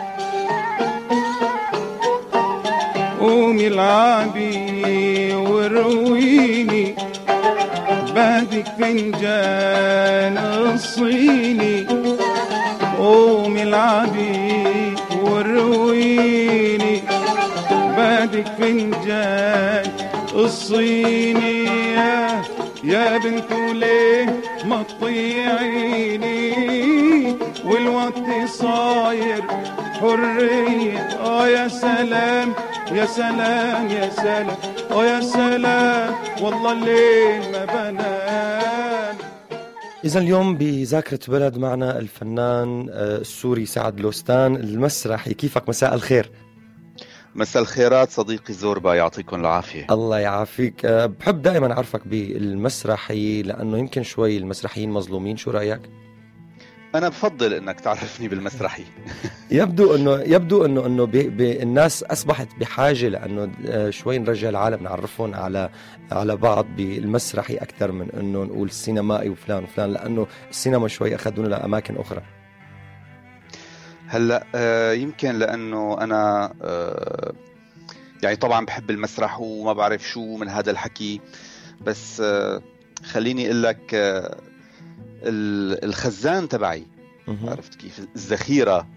قومي 3.19 3.67
العبي 3.67 5.33
ورويني 5.33 6.95
بعدك 8.15 8.65
فنجان 8.79 10.37
الصيني. 10.37 11.87
قومي 12.97 13.63
العبي 13.63 14.95
ورويني 15.21 17.01
بعدك 17.97 18.47
فنجان 18.59 19.91
الصيني. 20.35 21.65
يا 22.83 23.17
بنت 23.17 23.51
ليه 23.51 24.41
ما 24.65 24.83
تطيعيني؟ 24.83 26.45
والوقت 27.65 28.49
صاير 28.49 29.41
حرية. 29.99 30.99
آه 30.99 31.47
يا 31.47 31.67
سلام 31.67 32.53
يا 32.91 33.05
سلام 33.05 33.87
يا 33.87 34.09
سلام. 34.09 34.47
آه 34.91 35.05
يا 35.05 35.21
سلام 35.21 36.13
والله 36.41 36.71
الليل 36.71 37.51
ما 37.51 37.65
بنام؟ 37.65 39.15
إذا 40.05 40.19
اليوم 40.19 40.55
بذاكرة 40.57 41.19
بلد 41.27 41.57
معنا 41.57 41.99
الفنان 41.99 42.87
آه، 42.91 43.17
السوري 43.17 43.65
سعد 43.65 43.99
لوستان. 43.99 44.55
المسرحي 44.55 45.33
كيفك؟ 45.33 45.69
مساء 45.69 45.93
الخير. 45.95 46.31
مساء 47.35 47.61
الخيرات 47.61 48.11
صديقي 48.11 48.53
زوربا 48.53 48.95
يعطيكم 48.95 49.39
العافية. 49.39 49.87
الله 49.91 50.19
يعافيك. 50.19 50.85
بحب 50.85 51.41
دائما 51.41 51.73
أعرفك 51.73 52.07
بالمسرحي 52.07 53.41
لأنه 53.41 53.77
يمكن 53.77 54.03
شوي 54.03 54.37
المسرحيين 54.37 54.89
مظلومين. 54.89 55.37
شو 55.37 55.51
رأيك؟ 55.51 55.81
أنا 56.95 57.09
بفضل 57.09 57.53
أنك 57.53 57.79
تعرفني 57.79 58.27
بالمسرحي. 58.27 58.83
يبدو 59.51 59.95
انه 59.95 60.21
يبدو 60.21 61.05
بي 61.05 61.29
بي 61.29 61.63
الناس 61.63 62.03
أصبحت 62.03 62.47
بحاجة 62.59 63.07
لأنه 63.07 63.51
آه، 63.65 63.89
شوي 63.89 64.17
نرجع 64.17 64.49
العالم 64.49 64.83
نعرفهم 64.83 65.33
على 65.33 65.69
على 66.11 66.35
بعض 66.35 66.65
بالمسرحي 66.77 67.55
أكثر 67.55 67.91
من 67.91 68.11
إنه 68.11 68.43
نقول 68.43 68.67
السينمائي 68.67 69.29
وفلان 69.29 69.63
وفلان 69.63 69.93
لأنه 69.93 70.27
السينما 70.49 70.87
شوي 70.87 71.15
أخذونا 71.15 71.47
لأماكن 71.47 71.97
أخرى. 71.97 72.21
هلأ 74.07 74.45
آه، 74.55 74.93
يمكن 74.93 75.31
لأنه 75.39 75.97
أنا 76.01 76.53
آه، 76.61 77.33
يعني 78.23 78.35
طبعا 78.35 78.65
بحب 78.65 78.89
المسرح 78.89 79.39
وما 79.39 79.73
بعرف 79.73 80.07
شو 80.07 80.37
من 80.37 80.47
هذا 80.49 80.71
الحكي 80.71 81.21
بس 81.85 82.21
آه، 82.21 82.61
خليني 83.03 83.45
أقول 83.45 83.63
لك 83.63 83.93
آه، 83.93 84.37
ال- 85.23 85.85
الخزان 85.85 86.49
تبعي. 86.49 86.85
عرفت 87.43 87.75
كيف 87.75 87.99
الذخيرة 88.15 88.87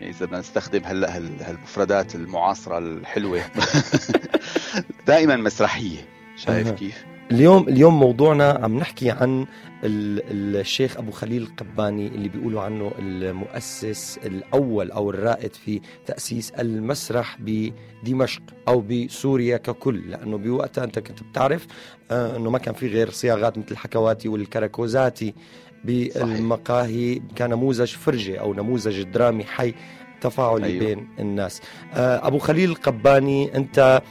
يعني 0.00 0.12
إذا 0.12 0.26
بدنا 0.26 0.38
نستخدم 0.38 0.80
هلأ 0.84 1.16
هال- 1.16 1.42
هالمفردات 1.42 2.14
المعاصرة 2.14 2.78
الحلوة 2.78 3.42
دائما 5.06 5.36
مسرحية 5.36 6.08
شايف. 6.36 6.70
كيف؟ 6.70 7.04
اليوم 7.32 7.68
اليوم 7.68 8.00
موضوعنا 8.00 8.50
عم 8.62 8.78
نحكي 8.78 9.10
عن 9.10 9.46
ال- 9.84 10.56
الشيخ 10.60 10.96
أبو 10.96 11.10
خليل 11.10 11.42
القباني 11.42 12.06
اللي 12.06 12.28
بيقولوا 12.28 12.60
عنه 12.62 12.92
المؤسس 12.98 14.18
الأول 14.24 14.90
أو 14.90 15.10
الرائد 15.10 15.54
في 15.54 15.80
تأسيس 16.06 16.50
المسرح 16.50 17.36
بدمشق 17.40 18.42
أو 18.68 18.80
بسوريا 18.80 19.56
ككل 19.56 20.10
لأنه 20.10 20.38
بوقتها 20.38 20.84
أنت 20.84 20.98
كنت 20.98 21.22
بتعرف 21.22 21.66
آه، 22.10 22.36
إنه 22.36 22.50
ما 22.50 22.58
كان 22.58 22.74
في 22.74 22.86
غير 22.86 23.10
صياغات 23.10 23.58
مثل 23.58 23.66
الحكواتي 23.70 24.28
والكراكوزاتي 24.28 25.34
بالمقاهي 25.84 27.20
كنموذج 27.38 27.86
فرجه 27.94 28.36
أو 28.40 28.54
نموذج 28.54 29.02
درامي 29.02 29.44
حي 29.44 29.74
تفاعلي 30.20 30.66
أيوه. 30.66 30.86
أيوه. 30.86 30.94
بين 30.94 31.08
الناس 31.18 31.60
آه، 31.94 32.26
أبو 32.26 32.38
خليل 32.38 32.70
القباني 32.70 33.56
أنت 33.56 34.02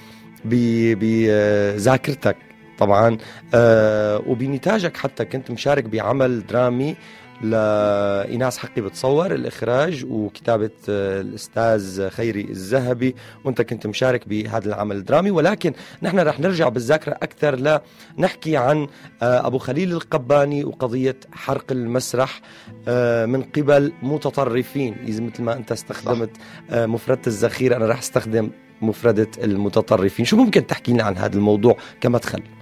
بذاكرتك 0.45 2.37
طبعا. 2.77 3.17
آه 3.53 4.21
وبنتاجك 4.27 4.97
حتى 4.97 5.25
كنت 5.25 5.51
مشارك 5.51 5.83
بعمل 5.83 6.45
درامي 6.47 6.95
لإيناس 7.41 8.57
حقي 8.57 8.81
بتصور 8.81 9.33
الإخراج 9.33 10.05
وكتابة 10.05 10.69
آه، 10.89 11.21
الأستاذ 11.21 12.09
خيري 12.09 12.41
الذهبي. 12.41 13.15
وأنت 13.43 13.61
كنت 13.61 13.87
مشارك 13.87 14.27
بهذا 14.27 14.67
العمل 14.67 14.95
الدرامي. 14.95 15.31
ولكن 15.31 15.73
نحن 16.03 16.19
رح 16.19 16.39
نرجع 16.39 16.69
بالذاكرة 16.69 17.11
أكثر 17.13 17.79
لنحكي 18.17 18.57
عن 18.57 18.87
آه، 19.21 19.47
أبو 19.47 19.57
خليل 19.57 19.91
القباني 19.91 20.63
وقضية 20.63 21.15
حرق 21.31 21.71
المسرح 21.71 22.41
آه، 22.87 23.25
من 23.25 23.43
قبل 23.43 23.93
متطرفين. 24.03 24.95
إذا 25.07 25.23
مثل 25.23 25.43
ما 25.43 25.53
أنت 25.53 25.71
استخدمت 25.71 26.29
مفردة 26.71 27.21
الذخيرة 27.27 27.75
أنا 27.75 27.87
رح 27.87 27.99
استخدم 27.99 28.49
مفردة 28.81 29.27
المتطرفين. 29.43 30.25
شو 30.25 30.37
ممكن 30.37 30.67
تحكي 30.67 30.91
لنا 30.91 31.03
عن 31.03 31.17
هذا 31.17 31.35
الموضوع 31.35 31.77
كمدخل؟ 32.01 32.56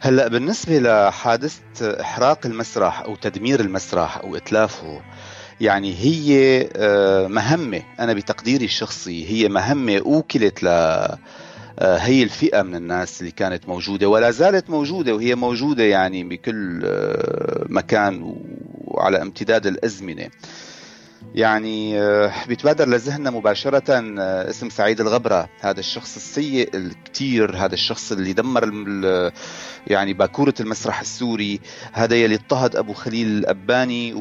هلا 0.00 0.28
بالنسبة 0.28 0.78
لحادثة 0.78 2.00
إحراق 2.00 2.46
المسرح 2.46 3.00
أو 3.00 3.16
تدمير 3.16 3.60
المسرح 3.60 4.18
أو 4.18 4.36
إتلافه 4.36 5.00
يعني 5.60 5.94
هي 5.94 6.68
آه، 6.76 7.26
مهمة. 7.26 7.82
أنا 8.00 8.12
بتقديري 8.12 8.64
الشخصي 8.64 9.26
هي 9.30 9.48
مهمة 9.48 9.98
أوكلت 9.98 10.62
ل 10.62 10.66
آه، 10.68 11.96
هي 11.96 12.22
الفئة 12.22 12.62
من 12.62 12.74
الناس 12.74 13.20
اللي 13.20 13.30
كانت 13.30 13.68
موجودة 13.68 14.08
ولا 14.08 14.30
زالت 14.30 14.70
موجودة 14.70 15.14
وهي 15.14 15.34
موجودة 15.34 15.84
يعني 15.84 16.24
بكل 16.24 16.82
آه، 16.84 17.66
مكان 17.68 18.34
وعلى 18.84 19.22
امتداد 19.22 19.66
الأزمنة. 19.66 20.28
يعني 21.34 22.00
آه، 22.00 22.32
بيتبادر 22.48 22.88
لذهننا 22.88 23.30
مباشرة 23.30 23.82
آه، 23.90 24.50
اسم 24.50 24.70
سعيد 24.70 25.00
الغبرة. 25.00 25.48
هذا 25.60 25.80
الشخص 25.80 26.16
السيء 26.16 26.76
الكتير 26.76 27.56
هذا 27.56 27.74
الشخص 27.74 28.12
اللي 28.12 28.32
دمر 28.32 28.72
يعني 29.86 30.12
باكورة 30.12 30.54
المسرح 30.60 31.00
السوري. 31.00 31.60
هذا 31.92 32.16
يلي 32.16 32.34
اضطهد 32.34 32.76
أبو 32.76 32.92
خليل 32.92 33.26
الأباني 33.26 34.14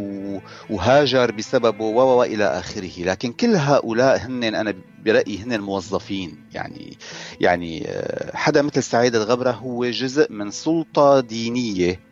وهاجر 0.69 1.31
بسببه 1.31 1.85
و 1.85 2.19
و 2.19 2.23
إلى 2.23 2.45
آخره. 2.45 3.03
لكن 3.03 3.33
كل 3.33 3.55
هؤلاء 3.55 4.17
هن 4.17 4.43
أنا 4.43 4.73
برأيي 5.05 5.43
هن 5.43 5.53
الموظفين. 5.53 6.37
يعني 6.53 6.97
يعني 7.41 7.87
آه، 7.87 8.35
حدا 8.35 8.61
مثل 8.61 8.83
سعيد 8.83 9.15
الغبرة 9.15 9.51
هو 9.51 9.85
جزء 9.85 10.31
من 10.31 10.51
سلطة 10.51 11.19
دينية 11.19 12.07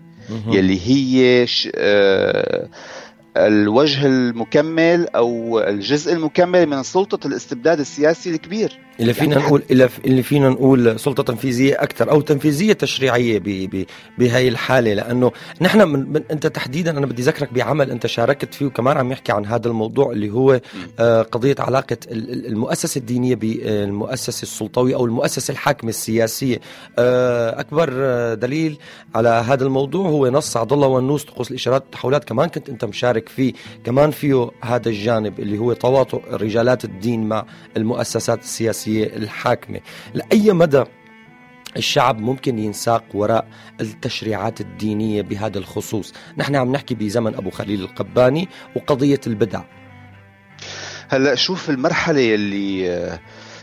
يلي 0.48 0.80
هي 0.88 1.48
ش... 1.48 1.70
آه، 1.76 2.70
الوجه 3.38 4.06
المكمل 4.06 5.08
أو 5.16 5.60
الجزء 5.60 6.14
المكمل 6.14 6.66
من 6.66 6.84
سلطة 6.84 7.28
الاستبداد 7.28 7.80
السياسي 7.80 8.30
الكبير. 8.30 8.85
اللي 9.00 9.14
فينا 9.14 9.34
يعني 9.36 9.46
نقول 9.48 9.64
اللي 9.72 9.90
اللي 10.06 10.24
فينا 10.24 10.50
نقول 10.50 11.00
سلطة 11.00 11.24
تنفيذية 11.24 11.84
أكثر 11.84 12.12
أو 12.12 12.22
تنفيذية 12.22 12.74
تشريعية 12.74 13.40
بهي 14.18 14.48
الحالة 14.48 14.94
لأنه 14.94 15.32
نحن 15.62 15.88
من, 15.88 16.00
من 16.14 16.22
أنت 16.32 16.48
تحديدا 16.48 16.98
أنا 16.98 17.06
بدي 17.06 17.22
ذكرك 17.22 17.54
بعمل 17.54 17.92
أنت 17.92 18.08
شاركت 18.08 18.54
فيه 18.54 18.66
وكمان 18.66 18.98
عم 18.98 19.12
يحكي 19.12 19.32
عن 19.32 19.46
هذا 19.46 19.68
الموضوع 19.68 20.12
اللي 20.12 20.30
هو 20.32 20.62
آه 21.00 21.22
قضية 21.22 21.56
علاقة 21.60 21.98
ال- 22.12 22.32
ال- 22.34 22.46
المؤسسة 22.46 23.00
الدينية 23.00 23.36
بالمؤسسه 23.36 24.44
السلطوية 24.44 24.96
أو 24.96 25.06
المؤسسة 25.06 25.52
الحاكمة 25.52 25.90
السياسية. 25.90 26.60
آه 27.00 27.60
أكبر 27.60 27.90
آه، 27.94 28.34
دليل 28.34 28.78
على 29.16 29.30
هذا 29.30 29.64
الموضوع 29.64 30.10
هو 30.10 30.28
نص 30.30 30.58
عبد 30.58 30.74
الله 30.74 30.88
ونوس 30.88 31.24
طقوس 31.24 31.50
الإشارات 31.52 31.82
والتحولات 31.82 32.24
كمان 32.24 32.50
كنت 32.50 32.70
أنت 32.70 32.86
مشارك 32.86 33.30
فيه. 33.30 33.54
كمان 33.84 34.12
فيه 34.12 34.52
هذا 34.62 34.90
الجانب 34.90 35.40
اللي 35.40 35.58
هو 35.58 35.74
تواطؤ 35.74 36.22
رجالات 36.32 36.86
الدين 36.86 37.28
مع 37.30 37.46
المؤسسات 37.78 38.40
السياسية. 38.44 38.85
الحاكمة. 38.88 39.80
لأي 40.14 40.54
مدى 40.54 40.84
الشعب 41.78 42.20
ممكن 42.20 42.60
ينساق 42.60 43.04
وراء 43.14 43.48
التشريعات 43.82 44.62
الدينية 44.62 45.22
بهذا 45.22 45.58
الخصوص؟ 45.58 46.14
نحن 46.38 46.56
عم 46.56 46.72
نحكي 46.72 46.96
بزمن 46.96 47.36
أبو 47.36 47.50
خليل 47.50 47.82
القباني 47.82 48.50
وقضية 48.76 49.22
البدع. 49.28 49.62
هلأ 51.10 51.36
شوف 51.36 51.70
المرحلة 51.70 52.20
يلي 52.20 52.92
آه، 52.92 53.20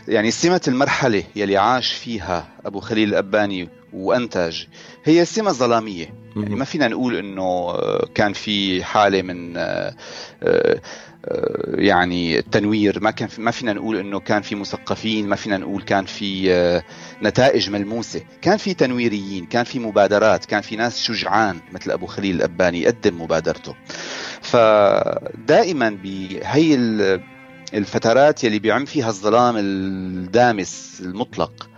يعني 0.07 0.31
سمة 0.31 0.61
المرحلة 0.67 1.23
يلي 1.35 1.57
عاش 1.57 1.93
فيها 1.93 2.47
أبو 2.65 2.79
خليل 2.79 3.09
الأباني 3.09 3.69
وانتج 3.93 4.63
هي 5.03 5.25
سمة 5.25 5.51
ظلامية. 5.51 6.22
يعني 6.35 6.55
ما 6.55 6.65
فينا 6.65 6.87
نقول 6.87 7.15
إنه 7.15 7.41
آه، 7.43 8.07
كان 8.15 8.33
في 8.33 8.83
حالة 8.83 9.21
من 9.21 9.57
آه، 9.57 9.95
آه، 10.43 10.81
يعني 11.75 12.39
التنوير. 12.39 12.99
ما 13.01 13.11
كان 13.11 13.27
في 13.27 13.41
ما 13.41 13.51
فينا 13.51 13.73
نقول 13.73 13.97
إنه 13.97 14.19
كان 14.19 14.41
في 14.41 14.55
مثقفين 14.55 15.27
ما 15.29 15.35
فينا 15.35 15.57
نقول 15.57 15.81
كان 15.83 16.05
في 16.05 16.81
نتائج 17.21 17.69
ملموسة. 17.69 18.21
كان 18.41 18.57
في 18.57 18.73
تنويريين 18.73 19.45
كان 19.45 19.63
في 19.63 19.79
مبادرات 19.79 20.45
كان 20.45 20.61
في 20.61 20.75
ناس 20.75 20.99
شجعان 21.01 21.59
مثل 21.73 21.91
أبو 21.91 22.05
خليل 22.05 22.35
الأباني 22.35 22.81
يقدم 22.81 23.21
مبادرته. 23.21 23.75
فدائما 24.41 25.89
بهي 25.89 26.75
ال- 26.75 27.21
الفترات 27.73 28.43
يلي 28.43 28.59
بيعم 28.59 28.85
فيها 28.85 29.07
الظلام 29.09 29.55
الدامس 29.57 31.01
المطلق 31.05 31.69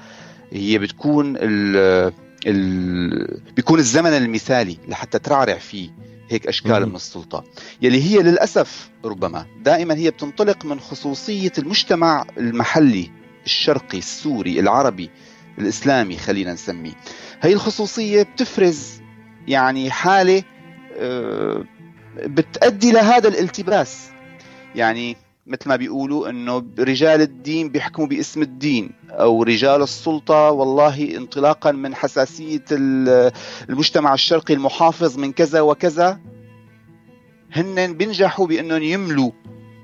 هي 0.52 0.78
بتكون 0.78 1.34
ال 1.38 2.14
ال 2.46 3.42
بيكون 3.56 3.80
الزمن 3.80 4.10
المثالي 4.14 4.78
لحتى 4.88 5.20
ترعرع 5.20 5.58
فيه 5.58 5.90
هيك 6.30 6.48
أشكال 6.48 6.84
مم. 6.84 6.90
من 6.90 6.96
السلطة. 6.96 7.44
يلي 7.82 8.04
هي 8.04 8.18
للأسف 8.24 8.90
ربما 9.06 9.46
دائما 9.64 9.94
هي 9.96 10.10
بتنطلق 10.10 10.66
من 10.66 10.80
خصوصية 10.80 11.52
المجتمع 11.58 12.26
المحلي 12.38 13.12
الشرقي 13.46 13.98
السوري 13.98 14.60
العربي 14.60 15.10
الإسلامي 15.60 16.18
خلينا 16.18 16.54
نسميه. 16.54 16.94
هي 17.42 17.54
الخصوصية 17.54 18.24
بتفرز 18.24 19.02
يعني 19.48 19.92
حالة 19.92 20.44
آه، 20.98 21.64
بتؤدي 22.26 22.92
لهذا 22.92 23.28
الالتباس. 23.28 24.10
يعني 24.76 25.18
مثل 25.48 25.70
ما 25.70 25.76
بيقولوا 25.76 26.30
إنه 26.30 26.64
رجال 26.80 27.22
الدين 27.22 27.70
بيحكموا 27.70 28.08
باسم 28.08 28.42
الدين. 28.42 28.92
أو 29.10 29.44
رجال 29.44 29.82
السلطة 29.82 30.52
والله 30.52 31.18
انطلاقا 31.18 31.72
من 31.72 31.96
حساسية 31.96 32.64
ال- 32.72 33.32
المجتمع 33.70 34.14
الشرقي 34.14 34.54
المحافظ 34.54 35.18
من 35.18 35.32
كذا 35.32 35.62
وكذا. 35.62 36.20
هن 37.54 37.94
بينجحوا 37.94 38.48
بأنهم 38.48 38.84
يملوا 38.84 39.32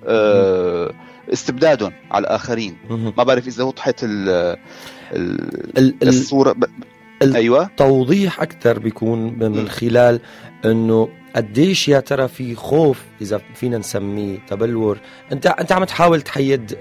آه، 0.06 0.94
استبدادهم 1.34 1.94
على 2.12 2.24
الآخرين. 2.24 2.78
ما 3.18 3.24
بعرف 3.24 3.48
إذا 3.48 3.64
وضحت 3.64 4.04
ال 4.04 4.30
ال- 5.14 5.78
ال- 5.78 6.08
الصورة. 6.08 6.56
أيوه. 7.36 7.70
توضيح 7.78 8.42
أكثر 8.42 8.80
بيكون 8.80 9.20
من 9.40 9.70
خلال 9.70 10.20
إنه 10.66 11.10
قديش 11.36 11.90
يا 11.90 12.00
ترى 12.00 12.28
في 12.28 12.56
خوف 12.56 13.04
إذا 13.22 13.42
فينا 13.56 13.78
نسميه 13.78 14.38
تبلور؟ 14.48 14.98
انت 15.32 15.48
أنت 15.48 15.72
عم 15.72 15.84
تحاول 15.84 16.22
تحيد 16.22 16.74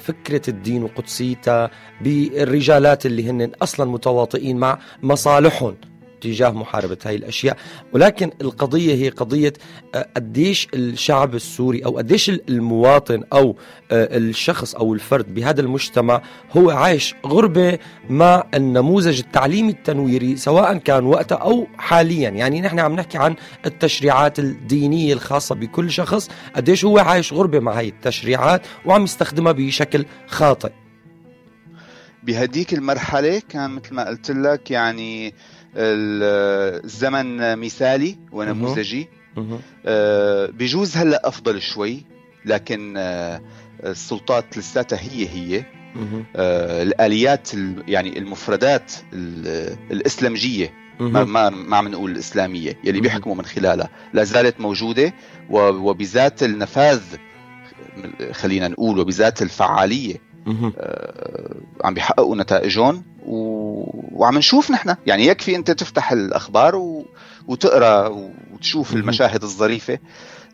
فكرة 0.00 0.50
الدين 0.50 0.82
وقدسيتها 0.82 1.70
بالرجالات 2.00 3.06
اللي 3.06 3.30
هن 3.30 3.50
أصلا 3.62 3.90
متواطئين 3.90 4.56
مع 4.56 4.78
مصالحهم. 5.02 5.76
تجاه 6.20 6.50
محاربة 6.50 6.98
هاي 7.04 7.16
الأشياء. 7.16 7.56
ولكن 7.92 8.30
القضية 8.40 8.94
هي 8.94 9.08
قضية 9.08 9.52
آه، 9.94 10.08
قديش 10.16 10.68
الشعب 10.74 11.34
السوري 11.34 11.84
أو 11.84 11.96
قديش 11.98 12.30
المواطن 12.30 13.22
أو 13.32 13.56
آه، 13.92 14.16
الشخص 14.16 14.74
أو 14.74 14.94
الفرد 14.94 15.34
بهذا 15.34 15.60
المجتمع 15.60 16.22
هو 16.56 16.70
عايش 16.70 17.14
غربة 17.26 17.78
مع 18.10 18.44
النموذج 18.54 19.18
التعليمي 19.18 19.70
التنويري 19.70 20.36
سواء 20.36 20.76
كان 20.78 21.04
وقتها 21.04 21.36
أو 21.38 21.66
حاليا. 21.78 22.28
يعني 22.30 22.60
نحن 22.60 22.78
عم 22.78 22.94
نحكي 22.96 23.18
عن 23.18 23.36
التشريعات 23.66 24.38
الدينية 24.38 25.12
الخاصة 25.12 25.54
بكل 25.54 25.90
شخص 25.90 26.28
قديش 26.56 26.84
هو 26.84 26.98
عايش 26.98 27.32
غربة 27.32 27.60
مع 27.60 27.72
هاي 27.78 27.88
التشريعات 27.88 28.62
وعم 28.86 29.04
يستخدمها 29.04 29.52
بشكل 29.52 30.04
خاطئ. 30.26 30.70
بهديك 32.22 32.74
المرحلة 32.74 33.42
كان 33.48 33.70
مثل 33.70 33.94
ما 33.94 34.08
قلت 34.08 34.30
لك 34.30 34.70
يعني 34.70 35.28
ال- 35.28 35.32
الزمن 35.78 37.58
مثالي 37.58 38.16
ونموذجي. 38.32 39.08
آه، 39.86 40.46
بجوز 40.46 40.96
هلا 40.96 41.28
أفضل 41.28 41.60
شوي 41.62 42.04
لكن 42.44 42.94
آه، 42.96 43.40
السلطات 43.84 44.58
لساتها 44.58 44.98
هي 44.98 45.28
هي. 45.28 45.64
آه، 46.36 46.82
الآليات 46.82 47.54
ال- 47.54 47.82
يعني 47.88 48.18
المفردات 48.18 48.92
ال- 49.12 49.76
الاسلمجيه 49.90 50.72
ما. 51.00 51.24
ما 51.24 51.50
ما 51.50 51.76
عم 51.76 51.88
نقول 51.88 52.10
الإسلامية 52.10 52.78
يلي 52.84 53.00
بيحكموا 53.00 53.34
من 53.34 53.44
خلالها. 53.44 53.88
لا 54.12 54.24
زالت 54.24 54.60
موجودة 54.60 55.12
وبذات 55.50 56.42
النفاذ 56.42 57.00
خلينا 58.32 58.68
نقول 58.68 58.98
وبذات 58.98 59.42
الفعالية. 59.42 60.16
عم 61.84 61.94
بيحققوا 61.94 62.36
نتائجهم 62.36 63.04
و... 63.26 63.36
وعم 64.18 64.38
نشوف 64.38 64.70
نحن. 64.70 64.94
يعني 65.06 65.26
يكفي 65.26 65.56
أنت 65.56 65.70
تفتح 65.70 66.12
الأخبار 66.12 66.76
و... 66.76 67.06
وتقرأ 67.48 68.08
وتشوف 68.52 68.92
المشاهد 68.92 69.42
الظريفة 69.42 69.98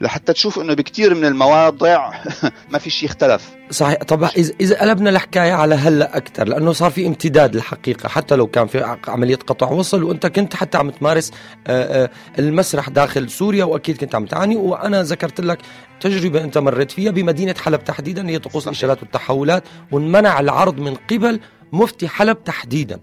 لحتى 0.00 0.32
تشوف 0.32 0.58
إنه 0.58 0.74
بكثير 0.74 1.14
من 1.14 1.24
المواضع 1.24 2.10
ما 2.72 2.78
في 2.78 2.90
شيء 2.90 3.08
اختلف 3.08 3.50
صحيح. 3.70 4.02
طبعا 4.02 4.30
اذا 4.36 4.52
إذا 4.60 4.80
قلبنا 4.80 5.10
الحكاية 5.10 5.52
على 5.52 5.74
هلأ 5.74 6.16
أكثر 6.16 6.48
لأنه 6.48 6.72
صار 6.72 6.90
في 6.90 7.06
امتداد 7.06 7.54
للحقيقه 7.54 8.08
حتى 8.08 8.36
لو 8.36 8.46
كان 8.46 8.66
في 8.66 8.96
عملية 9.08 9.36
قطع 9.36 9.70
وصل 9.70 10.02
وأنت 10.02 10.26
كنت 10.26 10.54
حتى 10.54 10.78
عم 10.78 10.90
تمارس 10.90 11.32
آه، 11.66 12.04
آه، 12.04 12.10
المسرح 12.38 12.88
داخل 12.88 13.30
سوريا 13.30 13.64
وأكيد 13.64 13.96
كنت 13.96 14.14
عم 14.14 14.26
تعاني 14.26 14.56
وأنا 14.56 15.02
ذكرت 15.02 15.40
لك 15.40 15.58
تجربة 16.00 16.44
أنت 16.44 16.58
مريت 16.58 16.90
فيها 16.90 17.10
بمدينة 17.10 17.54
حلب 17.64 17.84
تحديدا 17.84 18.28
هي 18.28 18.38
طقوس 18.38 18.66
الإشارات 18.68 19.02
والتحولات 19.02 19.64
وانمنع 19.92 20.40
العرض 20.40 20.78
من 20.78 20.94
قبل 20.94 21.40
مفتي 21.74 22.08
حلب 22.08 22.44
تحديدا. 22.44 23.00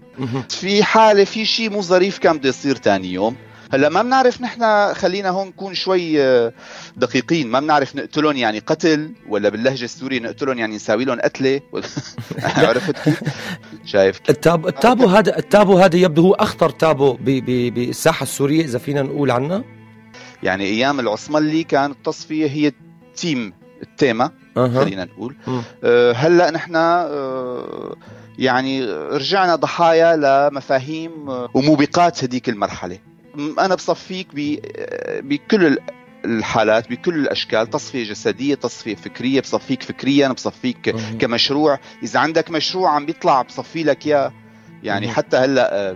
في 0.48 0.84
حالة 0.84 1.24
في 1.24 1.44
شيء 1.44 1.70
مو 1.70 1.80
ظريف 1.80 2.18
كان 2.18 2.38
بده 2.38 2.48
يصير 2.48 2.76
ثاني 2.76 3.12
يوم. 3.12 3.36
هلأ 3.72 3.88
ما 3.88 4.02
بنعرف 4.02 4.40
نحن 4.40 4.94
خلينا 4.94 5.28
هون 5.28 5.46
نكون 5.48 5.74
شوي 5.74 6.22
آه، 6.22 6.52
دقيقين. 6.96 7.48
ما 7.48 7.60
بنعرف 7.60 7.96
نقتلهم 7.96 8.36
يعني 8.36 8.58
قتل 8.58 9.12
ولا 9.28 9.48
باللهجة 9.48 9.84
السورية 9.84 10.20
نقتلهم 10.20 10.58
يعني 10.58 10.76
نساوي 10.76 11.04
لهم 11.04 11.20
قتلة 11.20 11.60
عرفت 12.68 12.98
كيف؟ 12.98 13.22
شايف 13.84 14.18
كيف؟ 14.18 14.30
التابو 14.30 14.68
التابو 14.68 15.06
هذا 15.06 15.38
التابو 15.38 15.78
هذا 15.78 15.96
يبدو 15.96 16.22
هو 16.22 16.32
أخطر 16.32 16.70
تابو 16.70 17.18
بالساحة 17.20 18.22
السورية 18.22 18.64
إذا 18.64 18.78
فينا 18.78 19.02
نقول 19.02 19.30
عنه. 19.30 19.64
يعني 20.42 20.64
أيام 20.64 21.00
العثملي 21.00 21.64
كانت 21.64 21.96
التصفية 21.96 22.46
هي 22.46 22.72
تيم 23.16 23.52
التيمة 23.82 24.30
أه. 24.56 24.68
خلينا 24.68 25.04
نقول. 25.04 25.36
أه 25.84 26.12
هلأ 26.12 26.50
نحن 26.50 26.76
أه 26.76 27.96
يعني 28.38 28.84
رجعنا 28.94 29.56
ضحايا 29.56 30.16
لمفاهيم 30.16 31.28
وموبقات 31.54 32.24
هذيك 32.24 32.48
المرحلة. 32.48 32.98
أنا 33.58 33.74
بصفيك 33.74 34.28
بكل 35.22 35.78
الحالات 36.24 36.90
بكل 36.90 37.14
الأشكال 37.14 37.70
تصفية 37.70 38.04
جسدية 38.04 38.54
تصفية 38.54 38.94
فكرية 38.94 39.40
بصفيك 39.40 39.82
فكريا 39.82 40.28
بصفيك 40.28 40.96
كمشروع. 41.18 41.78
إذا 42.02 42.20
عندك 42.20 42.50
مشروع 42.50 42.90
عم 42.90 43.06
بيطلع 43.06 43.42
بصفي 43.42 43.82
لك 43.82 44.06
إياه. 44.06 44.32
يعني 44.82 45.08
حتى 45.08 45.36
هلأ 45.36 45.90
آه، 45.90 45.92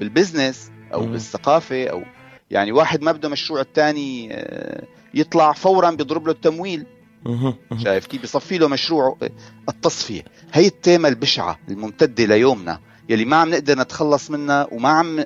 بالبزنس 0.00 0.70
أو 0.94 1.06
بالثقافة 1.06 1.86
أو 1.86 2.02
يعني 2.50 2.72
واحد 2.72 3.02
ما 3.02 3.12
بده 3.12 3.28
مشروع 3.28 3.60
الثاني 3.60 4.28
آه، 4.32 4.84
يطلع 5.14 5.52
فورا 5.52 5.90
بيضرب 5.90 6.26
له 6.26 6.32
التمويل. 6.32 6.86
شايف 7.84 8.06
كيف 8.06 8.22
بصفي 8.22 8.58
له 8.58 8.68
مشروع 8.68 9.16
آه، 9.22 9.30
التصفية. 9.68 10.22
هي 10.52 10.66
التيمة 10.66 11.08
البشعة 11.08 11.58
الممتدة 11.68 12.24
ليومنا 12.24 12.80
يلي 13.08 13.24
ما 13.24 13.36
عم 13.36 13.50
نقدر 13.50 13.78
نتخلص 13.78 14.30
منها 14.30 14.66
وما 14.72 14.88
عم 14.88 15.24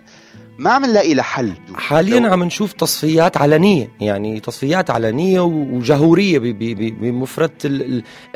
ما 0.58 0.70
عم 0.70 0.84
نلاقي 0.84 1.14
لها 1.14 1.24
حل. 1.24 1.52
حاليا 1.74 2.28
عم 2.28 2.44
نشوف 2.44 2.72
تصفيات 2.72 3.36
علنية 3.36 3.90
يعني 4.00 4.40
تصفيات 4.40 4.90
علنية 4.90 5.40
وجهورية 5.40 6.38
بمفردة 6.38 7.54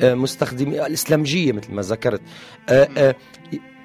المستخدمين 0.03 0.75
الإسلامجية 0.75 1.53
مثل 1.53 1.75
ما 1.75 1.83
ذكرت. 1.83 2.21
آه، 2.68 2.88
آه، 2.97 3.14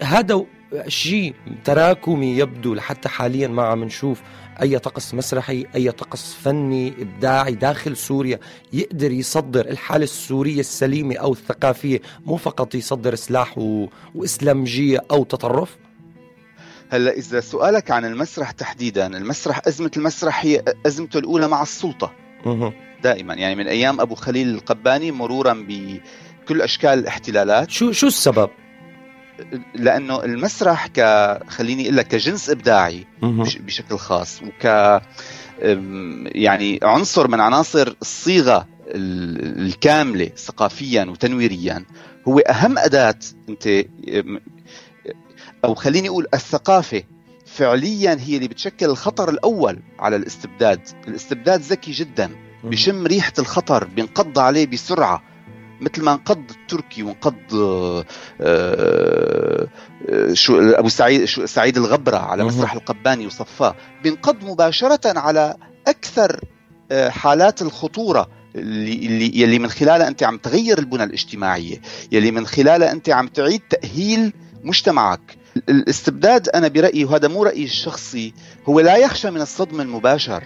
هذا 0.03 0.45
شيء 0.88 1.33
تراكمي 1.63 2.38
يبدو 2.38 2.73
لحتى 2.73 3.09
حاليا 3.09 3.47
ما 3.47 3.63
عم 3.63 3.83
نشوف. 3.83 4.21
أي 4.61 4.79
طقس 4.79 5.13
مسرحي 5.13 5.65
أي 5.75 5.91
طقس 5.91 6.33
فني 6.33 6.93
إبداعي 7.01 7.51
داخل 7.51 7.97
سوريا 7.97 8.39
يقدر 8.73 9.11
يصدر 9.11 9.65
الحالة 9.69 10.03
السورية 10.03 10.59
السليمة 10.59 11.15
أو 11.15 11.31
الثقافية 11.31 12.01
مو 12.25 12.37
فقط 12.37 12.75
يصدر 12.75 13.15
سلاح 13.15 13.57
و... 13.57 13.87
وإسلامجية 14.15 15.01
أو 15.11 15.23
تطرف؟ 15.23 15.77
هلا 16.89 17.11
إذا 17.11 17.39
سؤالك 17.39 17.91
عن 17.91 18.05
المسرح 18.05 18.51
تحديدا 18.51 19.17
المسرح 19.17 19.61
أزمة 19.67 19.91
المسرح 19.97 20.45
هي 20.45 20.63
أزمته 20.85 21.17
الأولى 21.17 21.47
مع 21.47 21.61
السلطة. 21.61 22.13
دائما 23.03 23.33
يعني 23.33 23.55
من 23.55 23.67
أيام 23.67 24.01
أبو 24.01 24.15
خليل 24.15 24.49
القباني 24.49 25.11
مرورا 25.11 25.65
بكل 25.67 26.61
أشكال 26.61 26.89
الاحتلالات. 26.89 27.71
شو 27.71 27.91
شو 27.91 28.07
السبب؟ 28.07 28.49
لأنه 29.75 30.23
المسرح 30.23 30.87
ك 30.87 30.99
خليني 31.47 31.83
أقول 31.83 31.97
لك 31.97 32.07
كجنس 32.07 32.49
إبداعي 32.49 33.07
بشكل 33.59 33.97
خاص 33.97 34.41
وك 34.43 34.65
يعني 36.35 36.79
عنصر 36.83 37.27
من 37.27 37.39
عناصر 37.39 37.95
الصيغة 38.01 38.67
الكاملة 38.87 40.29
ثقافيا 40.37 41.03
وتنويريا 41.03 41.85
هو 42.27 42.39
أهم 42.39 42.77
أداة 42.77 43.19
أنت 43.49 43.85
أو 45.65 45.75
خليني 45.75 46.09
أقول 46.09 46.27
الثقافة 46.33 47.03
فعليا 47.45 48.17
هي 48.19 48.35
اللي 48.35 48.47
بتشكل 48.47 48.85
الخطر 48.85 49.29
الأول 49.29 49.79
على 49.99 50.15
الاستبداد، 50.15 50.79
الاستبداد 51.07 51.61
ذكي 51.61 51.91
جدا 51.91 52.31
بشم 52.63 53.07
ريحة 53.07 53.33
الخطر 53.39 53.83
بينقض 53.83 54.39
عليه 54.39 54.65
بسرعة. 54.67 55.23
مثل 55.83 56.03
ما 56.03 56.11
انقض 56.11 56.43
التركي 56.51 57.03
وانقض 57.03 57.35
آه، 57.53 58.05
آه، 58.41 59.67
شو 60.33 60.59
أبو 60.59 60.89
سعيد 60.89 61.25
شو 61.25 61.45
سعيد 61.45 61.77
الغبرة 61.77 62.17
على 62.17 62.43
مسرح 62.43 62.73
القباني 62.73 63.25
وصفاه 63.27 63.75
بينقض 64.03 64.43
مباشرة 64.43 65.19
على 65.19 65.55
أكثر 65.87 66.39
آه، 66.91 67.09
حالات 67.09 67.61
الخطورة 67.61 68.29
اللي 68.55 68.93
اللي 68.93 69.39
يلي 69.39 69.59
من 69.59 69.69
خلالها 69.69 70.07
أنت 70.07 70.23
عم 70.23 70.37
تغير 70.37 70.79
البنى 70.79 71.03
الاجتماعية 71.03 71.81
يلي 72.11 72.31
من 72.31 72.45
خلالها 72.47 72.91
أنت 72.91 73.09
عم 73.09 73.27
تعيد 73.27 73.61
تأهيل 73.69 74.33
مجتمعك. 74.63 75.37
الاستبداد 75.69 76.49
أنا 76.49 76.67
برأيي 76.67 77.05
وهذا 77.05 77.27
مو 77.27 77.43
رأيي 77.43 77.63
الشخصي 77.63 78.33
هو 78.69 78.79
لا 78.79 78.97
يخشى 78.97 79.31
من 79.31 79.41
الصدم 79.41 79.81
المباشر. 79.81 80.43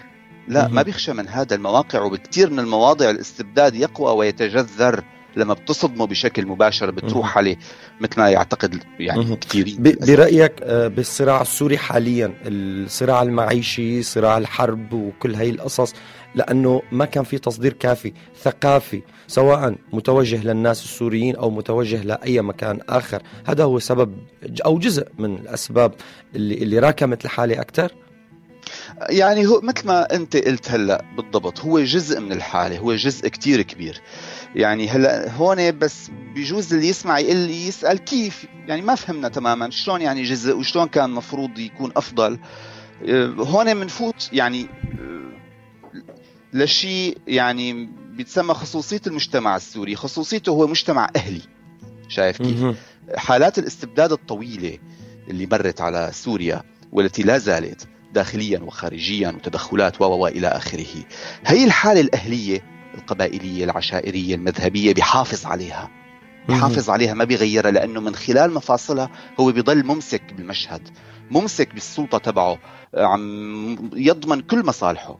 لا 0.47 0.67
ما 0.67 0.81
بيخشى 0.81 1.13
من 1.13 1.27
هذا 1.27 1.55
المواقع 1.55 2.01
وبكثير 2.01 2.49
من 2.49 2.59
المواضع 2.59 3.09
الاستبداد 3.09 3.75
يقوى 3.75 4.11
ويتجذر. 4.11 5.03
لما 5.35 5.53
بتصدمه 5.53 6.07
بشكل 6.07 6.45
مباشر 6.45 6.91
بتروح 6.91 7.37
عليه 7.37 7.57
مثل 8.01 8.19
ما 8.19 8.29
يعتقد 8.29 8.83
يعني 8.99 9.35
كثيرين. 9.35 9.83
برأيك 9.83 10.53
آه، 10.63 10.87
بالصراع 10.87 11.41
السوري 11.41 11.77
حاليا 11.77 12.33
الصراع 12.45 13.21
المعيشي 13.21 14.03
صراع 14.03 14.37
الحرب 14.37 14.93
وكل 14.93 15.35
هاي 15.35 15.49
القصص 15.49 15.93
لأنه 16.35 16.81
ما 16.91 17.05
كان 17.05 17.23
في 17.23 17.37
تصدير 17.37 17.73
كافي 17.73 18.13
ثقافي 18.41 19.01
سواء 19.27 19.75
متوجه 19.93 20.43
للناس 20.43 20.83
السوريين 20.83 21.35
أو 21.35 21.49
متوجه 21.49 22.03
لأي 22.03 22.41
مكان 22.41 22.79
آخر. 22.89 23.21
هذا 23.45 23.63
هو 23.63 23.79
سبب 23.79 24.17
أو 24.65 24.79
جزء 24.79 25.07
من 25.19 25.35
الأسباب 25.35 25.93
اللي 26.35 26.55
اللي 26.55 26.79
راكمت 26.79 27.25
الحالة 27.25 27.61
أكثر 27.61 27.91
يعني 29.01 29.47
هو 29.47 29.61
مثل 29.61 29.87
ما 29.87 30.15
انت 30.15 30.37
قلت 30.37 30.71
هلا 30.71 31.05
بالضبط 31.17 31.59
هو 31.59 31.79
جزء 31.79 32.19
من 32.19 32.31
الحالة 32.31 32.77
هو 32.77 32.95
جزء 32.95 33.27
كتير 33.27 33.61
كبير. 33.61 34.01
يعني 34.55 34.89
هلا 34.89 35.31
هون 35.31 35.79
بس 35.79 36.11
بجوز 36.35 36.73
اللي 36.73 36.87
يسمع 36.87 37.19
يقول 37.19 37.49
يسأل 37.49 37.97
كيف؟ 37.97 38.45
يعني 38.67 38.81
ما 38.81 38.95
فهمنا 38.95 39.29
تماما 39.29 39.69
شلون 39.69 40.01
يعني 40.01 40.23
جزء 40.23 40.57
وشلون 40.57 40.87
كان 40.87 41.05
المفروض 41.05 41.59
يكون 41.59 41.91
أفضل. 41.95 42.39
آه، 43.07 43.27
هون 43.27 43.73
بنفوت 43.73 44.29
يعني 44.33 44.67
آه، 45.01 45.31
لشيء 46.53 47.17
يعني 47.27 47.89
بيتسمى 48.11 48.53
خصوصية 48.53 49.01
المجتمع 49.07 49.55
السوري. 49.55 49.95
خصوصيته 49.95 50.49
هو 50.49 50.67
مجتمع 50.67 51.09
أهلي. 51.15 51.41
شايف 52.07 52.37
كيف؟ 52.41 52.75
حالات 53.15 53.59
الاستبداد 53.59 54.11
الطويلة 54.11 54.77
اللي 55.29 55.45
مرت 55.45 55.81
على 55.81 56.09
سوريا 56.13 56.63
والتي 56.91 57.23
لا 57.23 57.37
زالت 57.37 57.87
داخليا 58.13 58.59
وخارجيا 58.59 59.29
وتدخلات 59.29 60.01
و 60.01 60.27
إلى 60.27 60.47
آخره. 60.47 61.03
هي 61.45 61.63
الحالة 61.63 62.01
الأهلية 62.01 62.63
القبائلية 62.95 63.63
العشائرية 63.63 64.35
المذهبية 64.35 64.93
بيحافظ 64.93 65.45
عليها. 65.45 65.89
بيحافظ 66.47 66.89
عليها 66.89 67.13
ما 67.13 67.23
بيغيرها 67.23 67.71
لأنه 67.71 67.99
من 68.01 68.15
خلال 68.15 68.53
مفاصلها 68.53 69.09
هو 69.39 69.51
بيضل 69.51 69.85
ممسك 69.85 70.33
بالمشهد 70.33 70.89
ممسك 71.31 71.73
بالسلطة 71.73 72.17
تبعه 72.17 72.59
عم 72.97 73.89
يضمن 73.93 74.41
كل 74.41 74.65
مصالحه. 74.65 75.19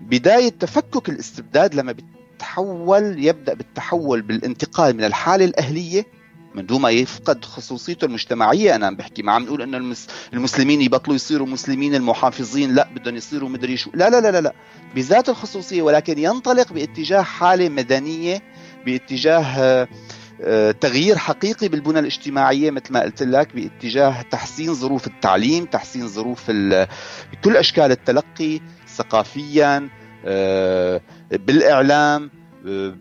بداية 0.00 0.48
تفكك 0.48 1.08
الاستبداد 1.08 1.74
لما 1.74 1.94
بتحول 2.38 3.24
يبدأ 3.24 3.54
بالتحول 3.54 4.22
بالانتقال 4.22 4.96
من 4.96 5.04
الحالة 5.04 5.44
الأهلية 5.44 6.06
من 6.54 6.66
دون 6.66 6.80
ما 6.80 6.90
يفقد 6.90 7.44
خصوصيته 7.44 8.04
المجتمعية 8.04 8.74
أنا 8.74 8.86
عم 8.86 8.96
بحكي 8.96 9.22
ما 9.22 9.32
عم 9.32 9.42
نقول 9.42 9.62
إنه 9.62 9.94
المسلمين 10.32 10.82
يبطلوا 10.82 11.16
يصيروا 11.16 11.46
مسلمين 11.46 11.94
المحافظين 11.94 12.74
لا 12.74 12.88
بدهم 12.94 13.16
يصيروا 13.16 13.48
مدري 13.48 13.76
شو 13.76 13.90
لا 13.94 14.10
لا 14.10 14.20
لا 14.20 14.30
لا, 14.30 14.40
لا. 14.40 14.52
بذات 14.94 15.28
الخصوصية 15.28 15.82
ولكن 15.82 16.18
ينطلق 16.18 16.72
باتجاه 16.72 17.22
حالة 17.22 17.68
مدنية 17.68 18.42
باتجاه 18.86 19.88
آه، 20.44 20.70
تغيير 20.70 21.18
حقيقي 21.18 21.68
بالبنى 21.68 21.98
الاجتماعية 21.98 22.70
مثل 22.70 22.92
ما 22.92 23.02
قلت 23.02 23.22
لك 23.22 23.54
باتجاه 23.54 24.22
تحسين 24.22 24.74
ظروف 24.74 25.06
التعليم 25.06 25.64
تحسين 25.64 26.08
ظروف 26.08 26.46
كل 27.44 27.56
أشكال 27.56 27.90
التلقي 27.90 28.60
ثقافيا 28.88 29.88
آه، 30.24 31.00
بالإعلام 31.30 32.30
آه، 32.66 32.94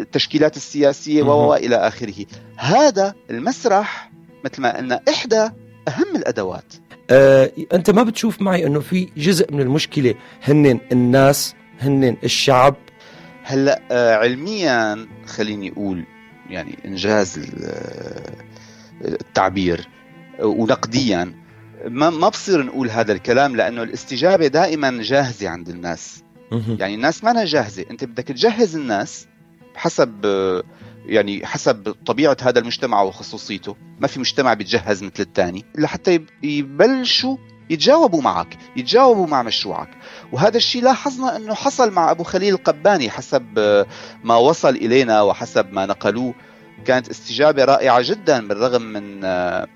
التشكيلات 0.00 0.56
السياسية 0.56 1.22
والى 1.22 1.76
آخره. 1.76 2.26
هذا 2.56 3.14
المسرح 3.30 4.10
مثل 4.44 4.62
ما 4.62 4.76
قلنا 4.76 5.00
إحدى 5.08 5.40
أهم 5.88 6.16
الأدوات. 6.16 6.72
أه 7.10 7.50
أنت 7.72 7.90
ما 7.90 8.02
بتشوف 8.02 8.42
معي 8.42 8.66
إنه 8.66 8.80
في 8.80 9.08
جزء 9.16 9.52
من 9.52 9.60
المشكلة 9.60 10.14
هن 10.42 10.80
الناس 10.92 11.54
هن 11.80 12.16
الشعب؟ 12.24 12.74
هلأ 13.44 13.82
آه، 13.90 14.14
علميا 14.16 15.06
خليني 15.26 15.72
أقول 15.72 16.04
يعني 16.50 16.78
إنجاز 16.84 17.38
ال- 17.38 18.34
التعبير 19.04 19.88
ونقديا. 20.40 21.34
ما 21.88 22.10
ما 22.10 22.28
بصير 22.28 22.62
نقول 22.62 22.90
هذا 22.90 23.12
الكلام 23.12 23.56
لأنه 23.56 23.82
الاستجابة 23.82 24.46
دائما 24.46 25.02
جاهزة 25.02 25.48
عند 25.48 25.68
الناس. 25.68 26.22
يعني 26.78 26.94
الناس 26.94 27.24
ما 27.24 27.44
جاهزة. 27.44 27.84
أنت 27.90 28.04
بدك 28.04 28.24
تجهز 28.24 28.76
الناس 28.76 29.26
حسب 29.76 30.24
يعني 31.06 31.46
حسب 31.46 31.94
طبيعة 32.06 32.36
هذا 32.42 32.58
المجتمع 32.58 33.02
وخصوصيته. 33.02 33.76
ما 34.00 34.06
في 34.06 34.20
مجتمع 34.20 34.54
بيتجهز 34.54 35.02
مثل 35.02 35.12
الثاني. 35.20 35.64
لحتى 35.78 36.14
يب- 36.14 36.28
يبلشوا 36.42 37.36
يتجاوبوا 37.70 38.22
معك 38.22 38.56
يتجاوبوا 38.76 39.26
مع 39.26 39.42
مشروعك. 39.42 39.88
وهذا 40.32 40.56
الشيء 40.56 40.82
لاحظنا 40.82 41.36
أنه 41.36 41.54
حصل 41.54 41.92
مع 41.92 42.10
أبو 42.10 42.22
خليل 42.22 42.54
القباني 42.54 43.10
حسب 43.10 43.44
ما 44.24 44.36
وصل 44.36 44.68
إلينا 44.76 45.22
وحسب 45.22 45.72
ما 45.72 45.86
نقلوه. 45.86 46.34
كانت 46.84 47.08
استجابة 47.08 47.64
رائعة 47.64 48.00
جدا 48.02 48.48
بالرغم 48.48 48.82
من 48.82 49.20
آه، 49.24 49.66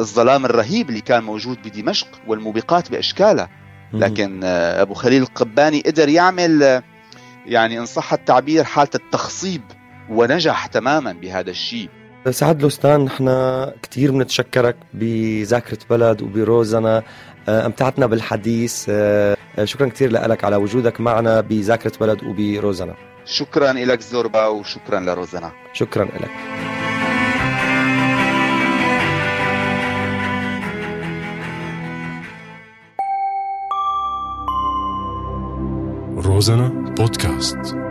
الظلام 0.00 0.44
الرهيب 0.44 0.88
اللي 0.88 1.00
كان 1.00 1.22
موجود 1.24 1.58
بدمشق 1.64 2.08
والموبقات 2.26 2.90
باشكالها 2.90 3.48
لكن 3.92 4.40
آه، 4.44 4.82
أبو 4.82 4.94
خليل 4.94 5.22
القباني 5.22 5.80
قدر 5.80 6.08
يعمل 6.08 6.62
آه، 6.62 6.82
يعني 7.46 7.78
إن 7.78 7.86
صح 7.86 8.12
التعبير 8.12 8.64
حالة 8.64 8.90
التخصيب 8.94 9.62
ونجح 10.10 10.66
تماما 10.66 11.12
بهذا 11.12 11.50
الشيء. 11.50 11.88
سعد 12.30 12.62
لوستان 12.62 13.04
نحن 13.04 13.26
كثير 13.82 14.10
بنتشكرك 14.12 14.76
بذاكرة 14.94 15.78
بلد 15.90 16.22
وبروزنا 16.22 17.02
آه، 17.48 17.66
أمتعتنا 17.66 18.06
بالحديث 18.06 18.86
آه، 18.88 19.36
آه، 19.58 19.64
شكرا 19.64 19.88
كثير 19.88 20.10
لك 20.10 20.44
على 20.44 20.56
وجودك 20.56 21.00
معنا 21.00 21.40
بذاكرة 21.40 21.92
بلد 22.00 22.24
وبروزنا. 22.24 22.94
شكرا 23.24 23.72
لك 23.72 24.00
زوربا 24.00 24.46
وشكرا 24.46 25.00
لروزنا. 25.00 25.52
شكرا 25.72 26.04
لك 26.04 26.30
روزانا 36.42 36.68
بودكاست 36.68 37.81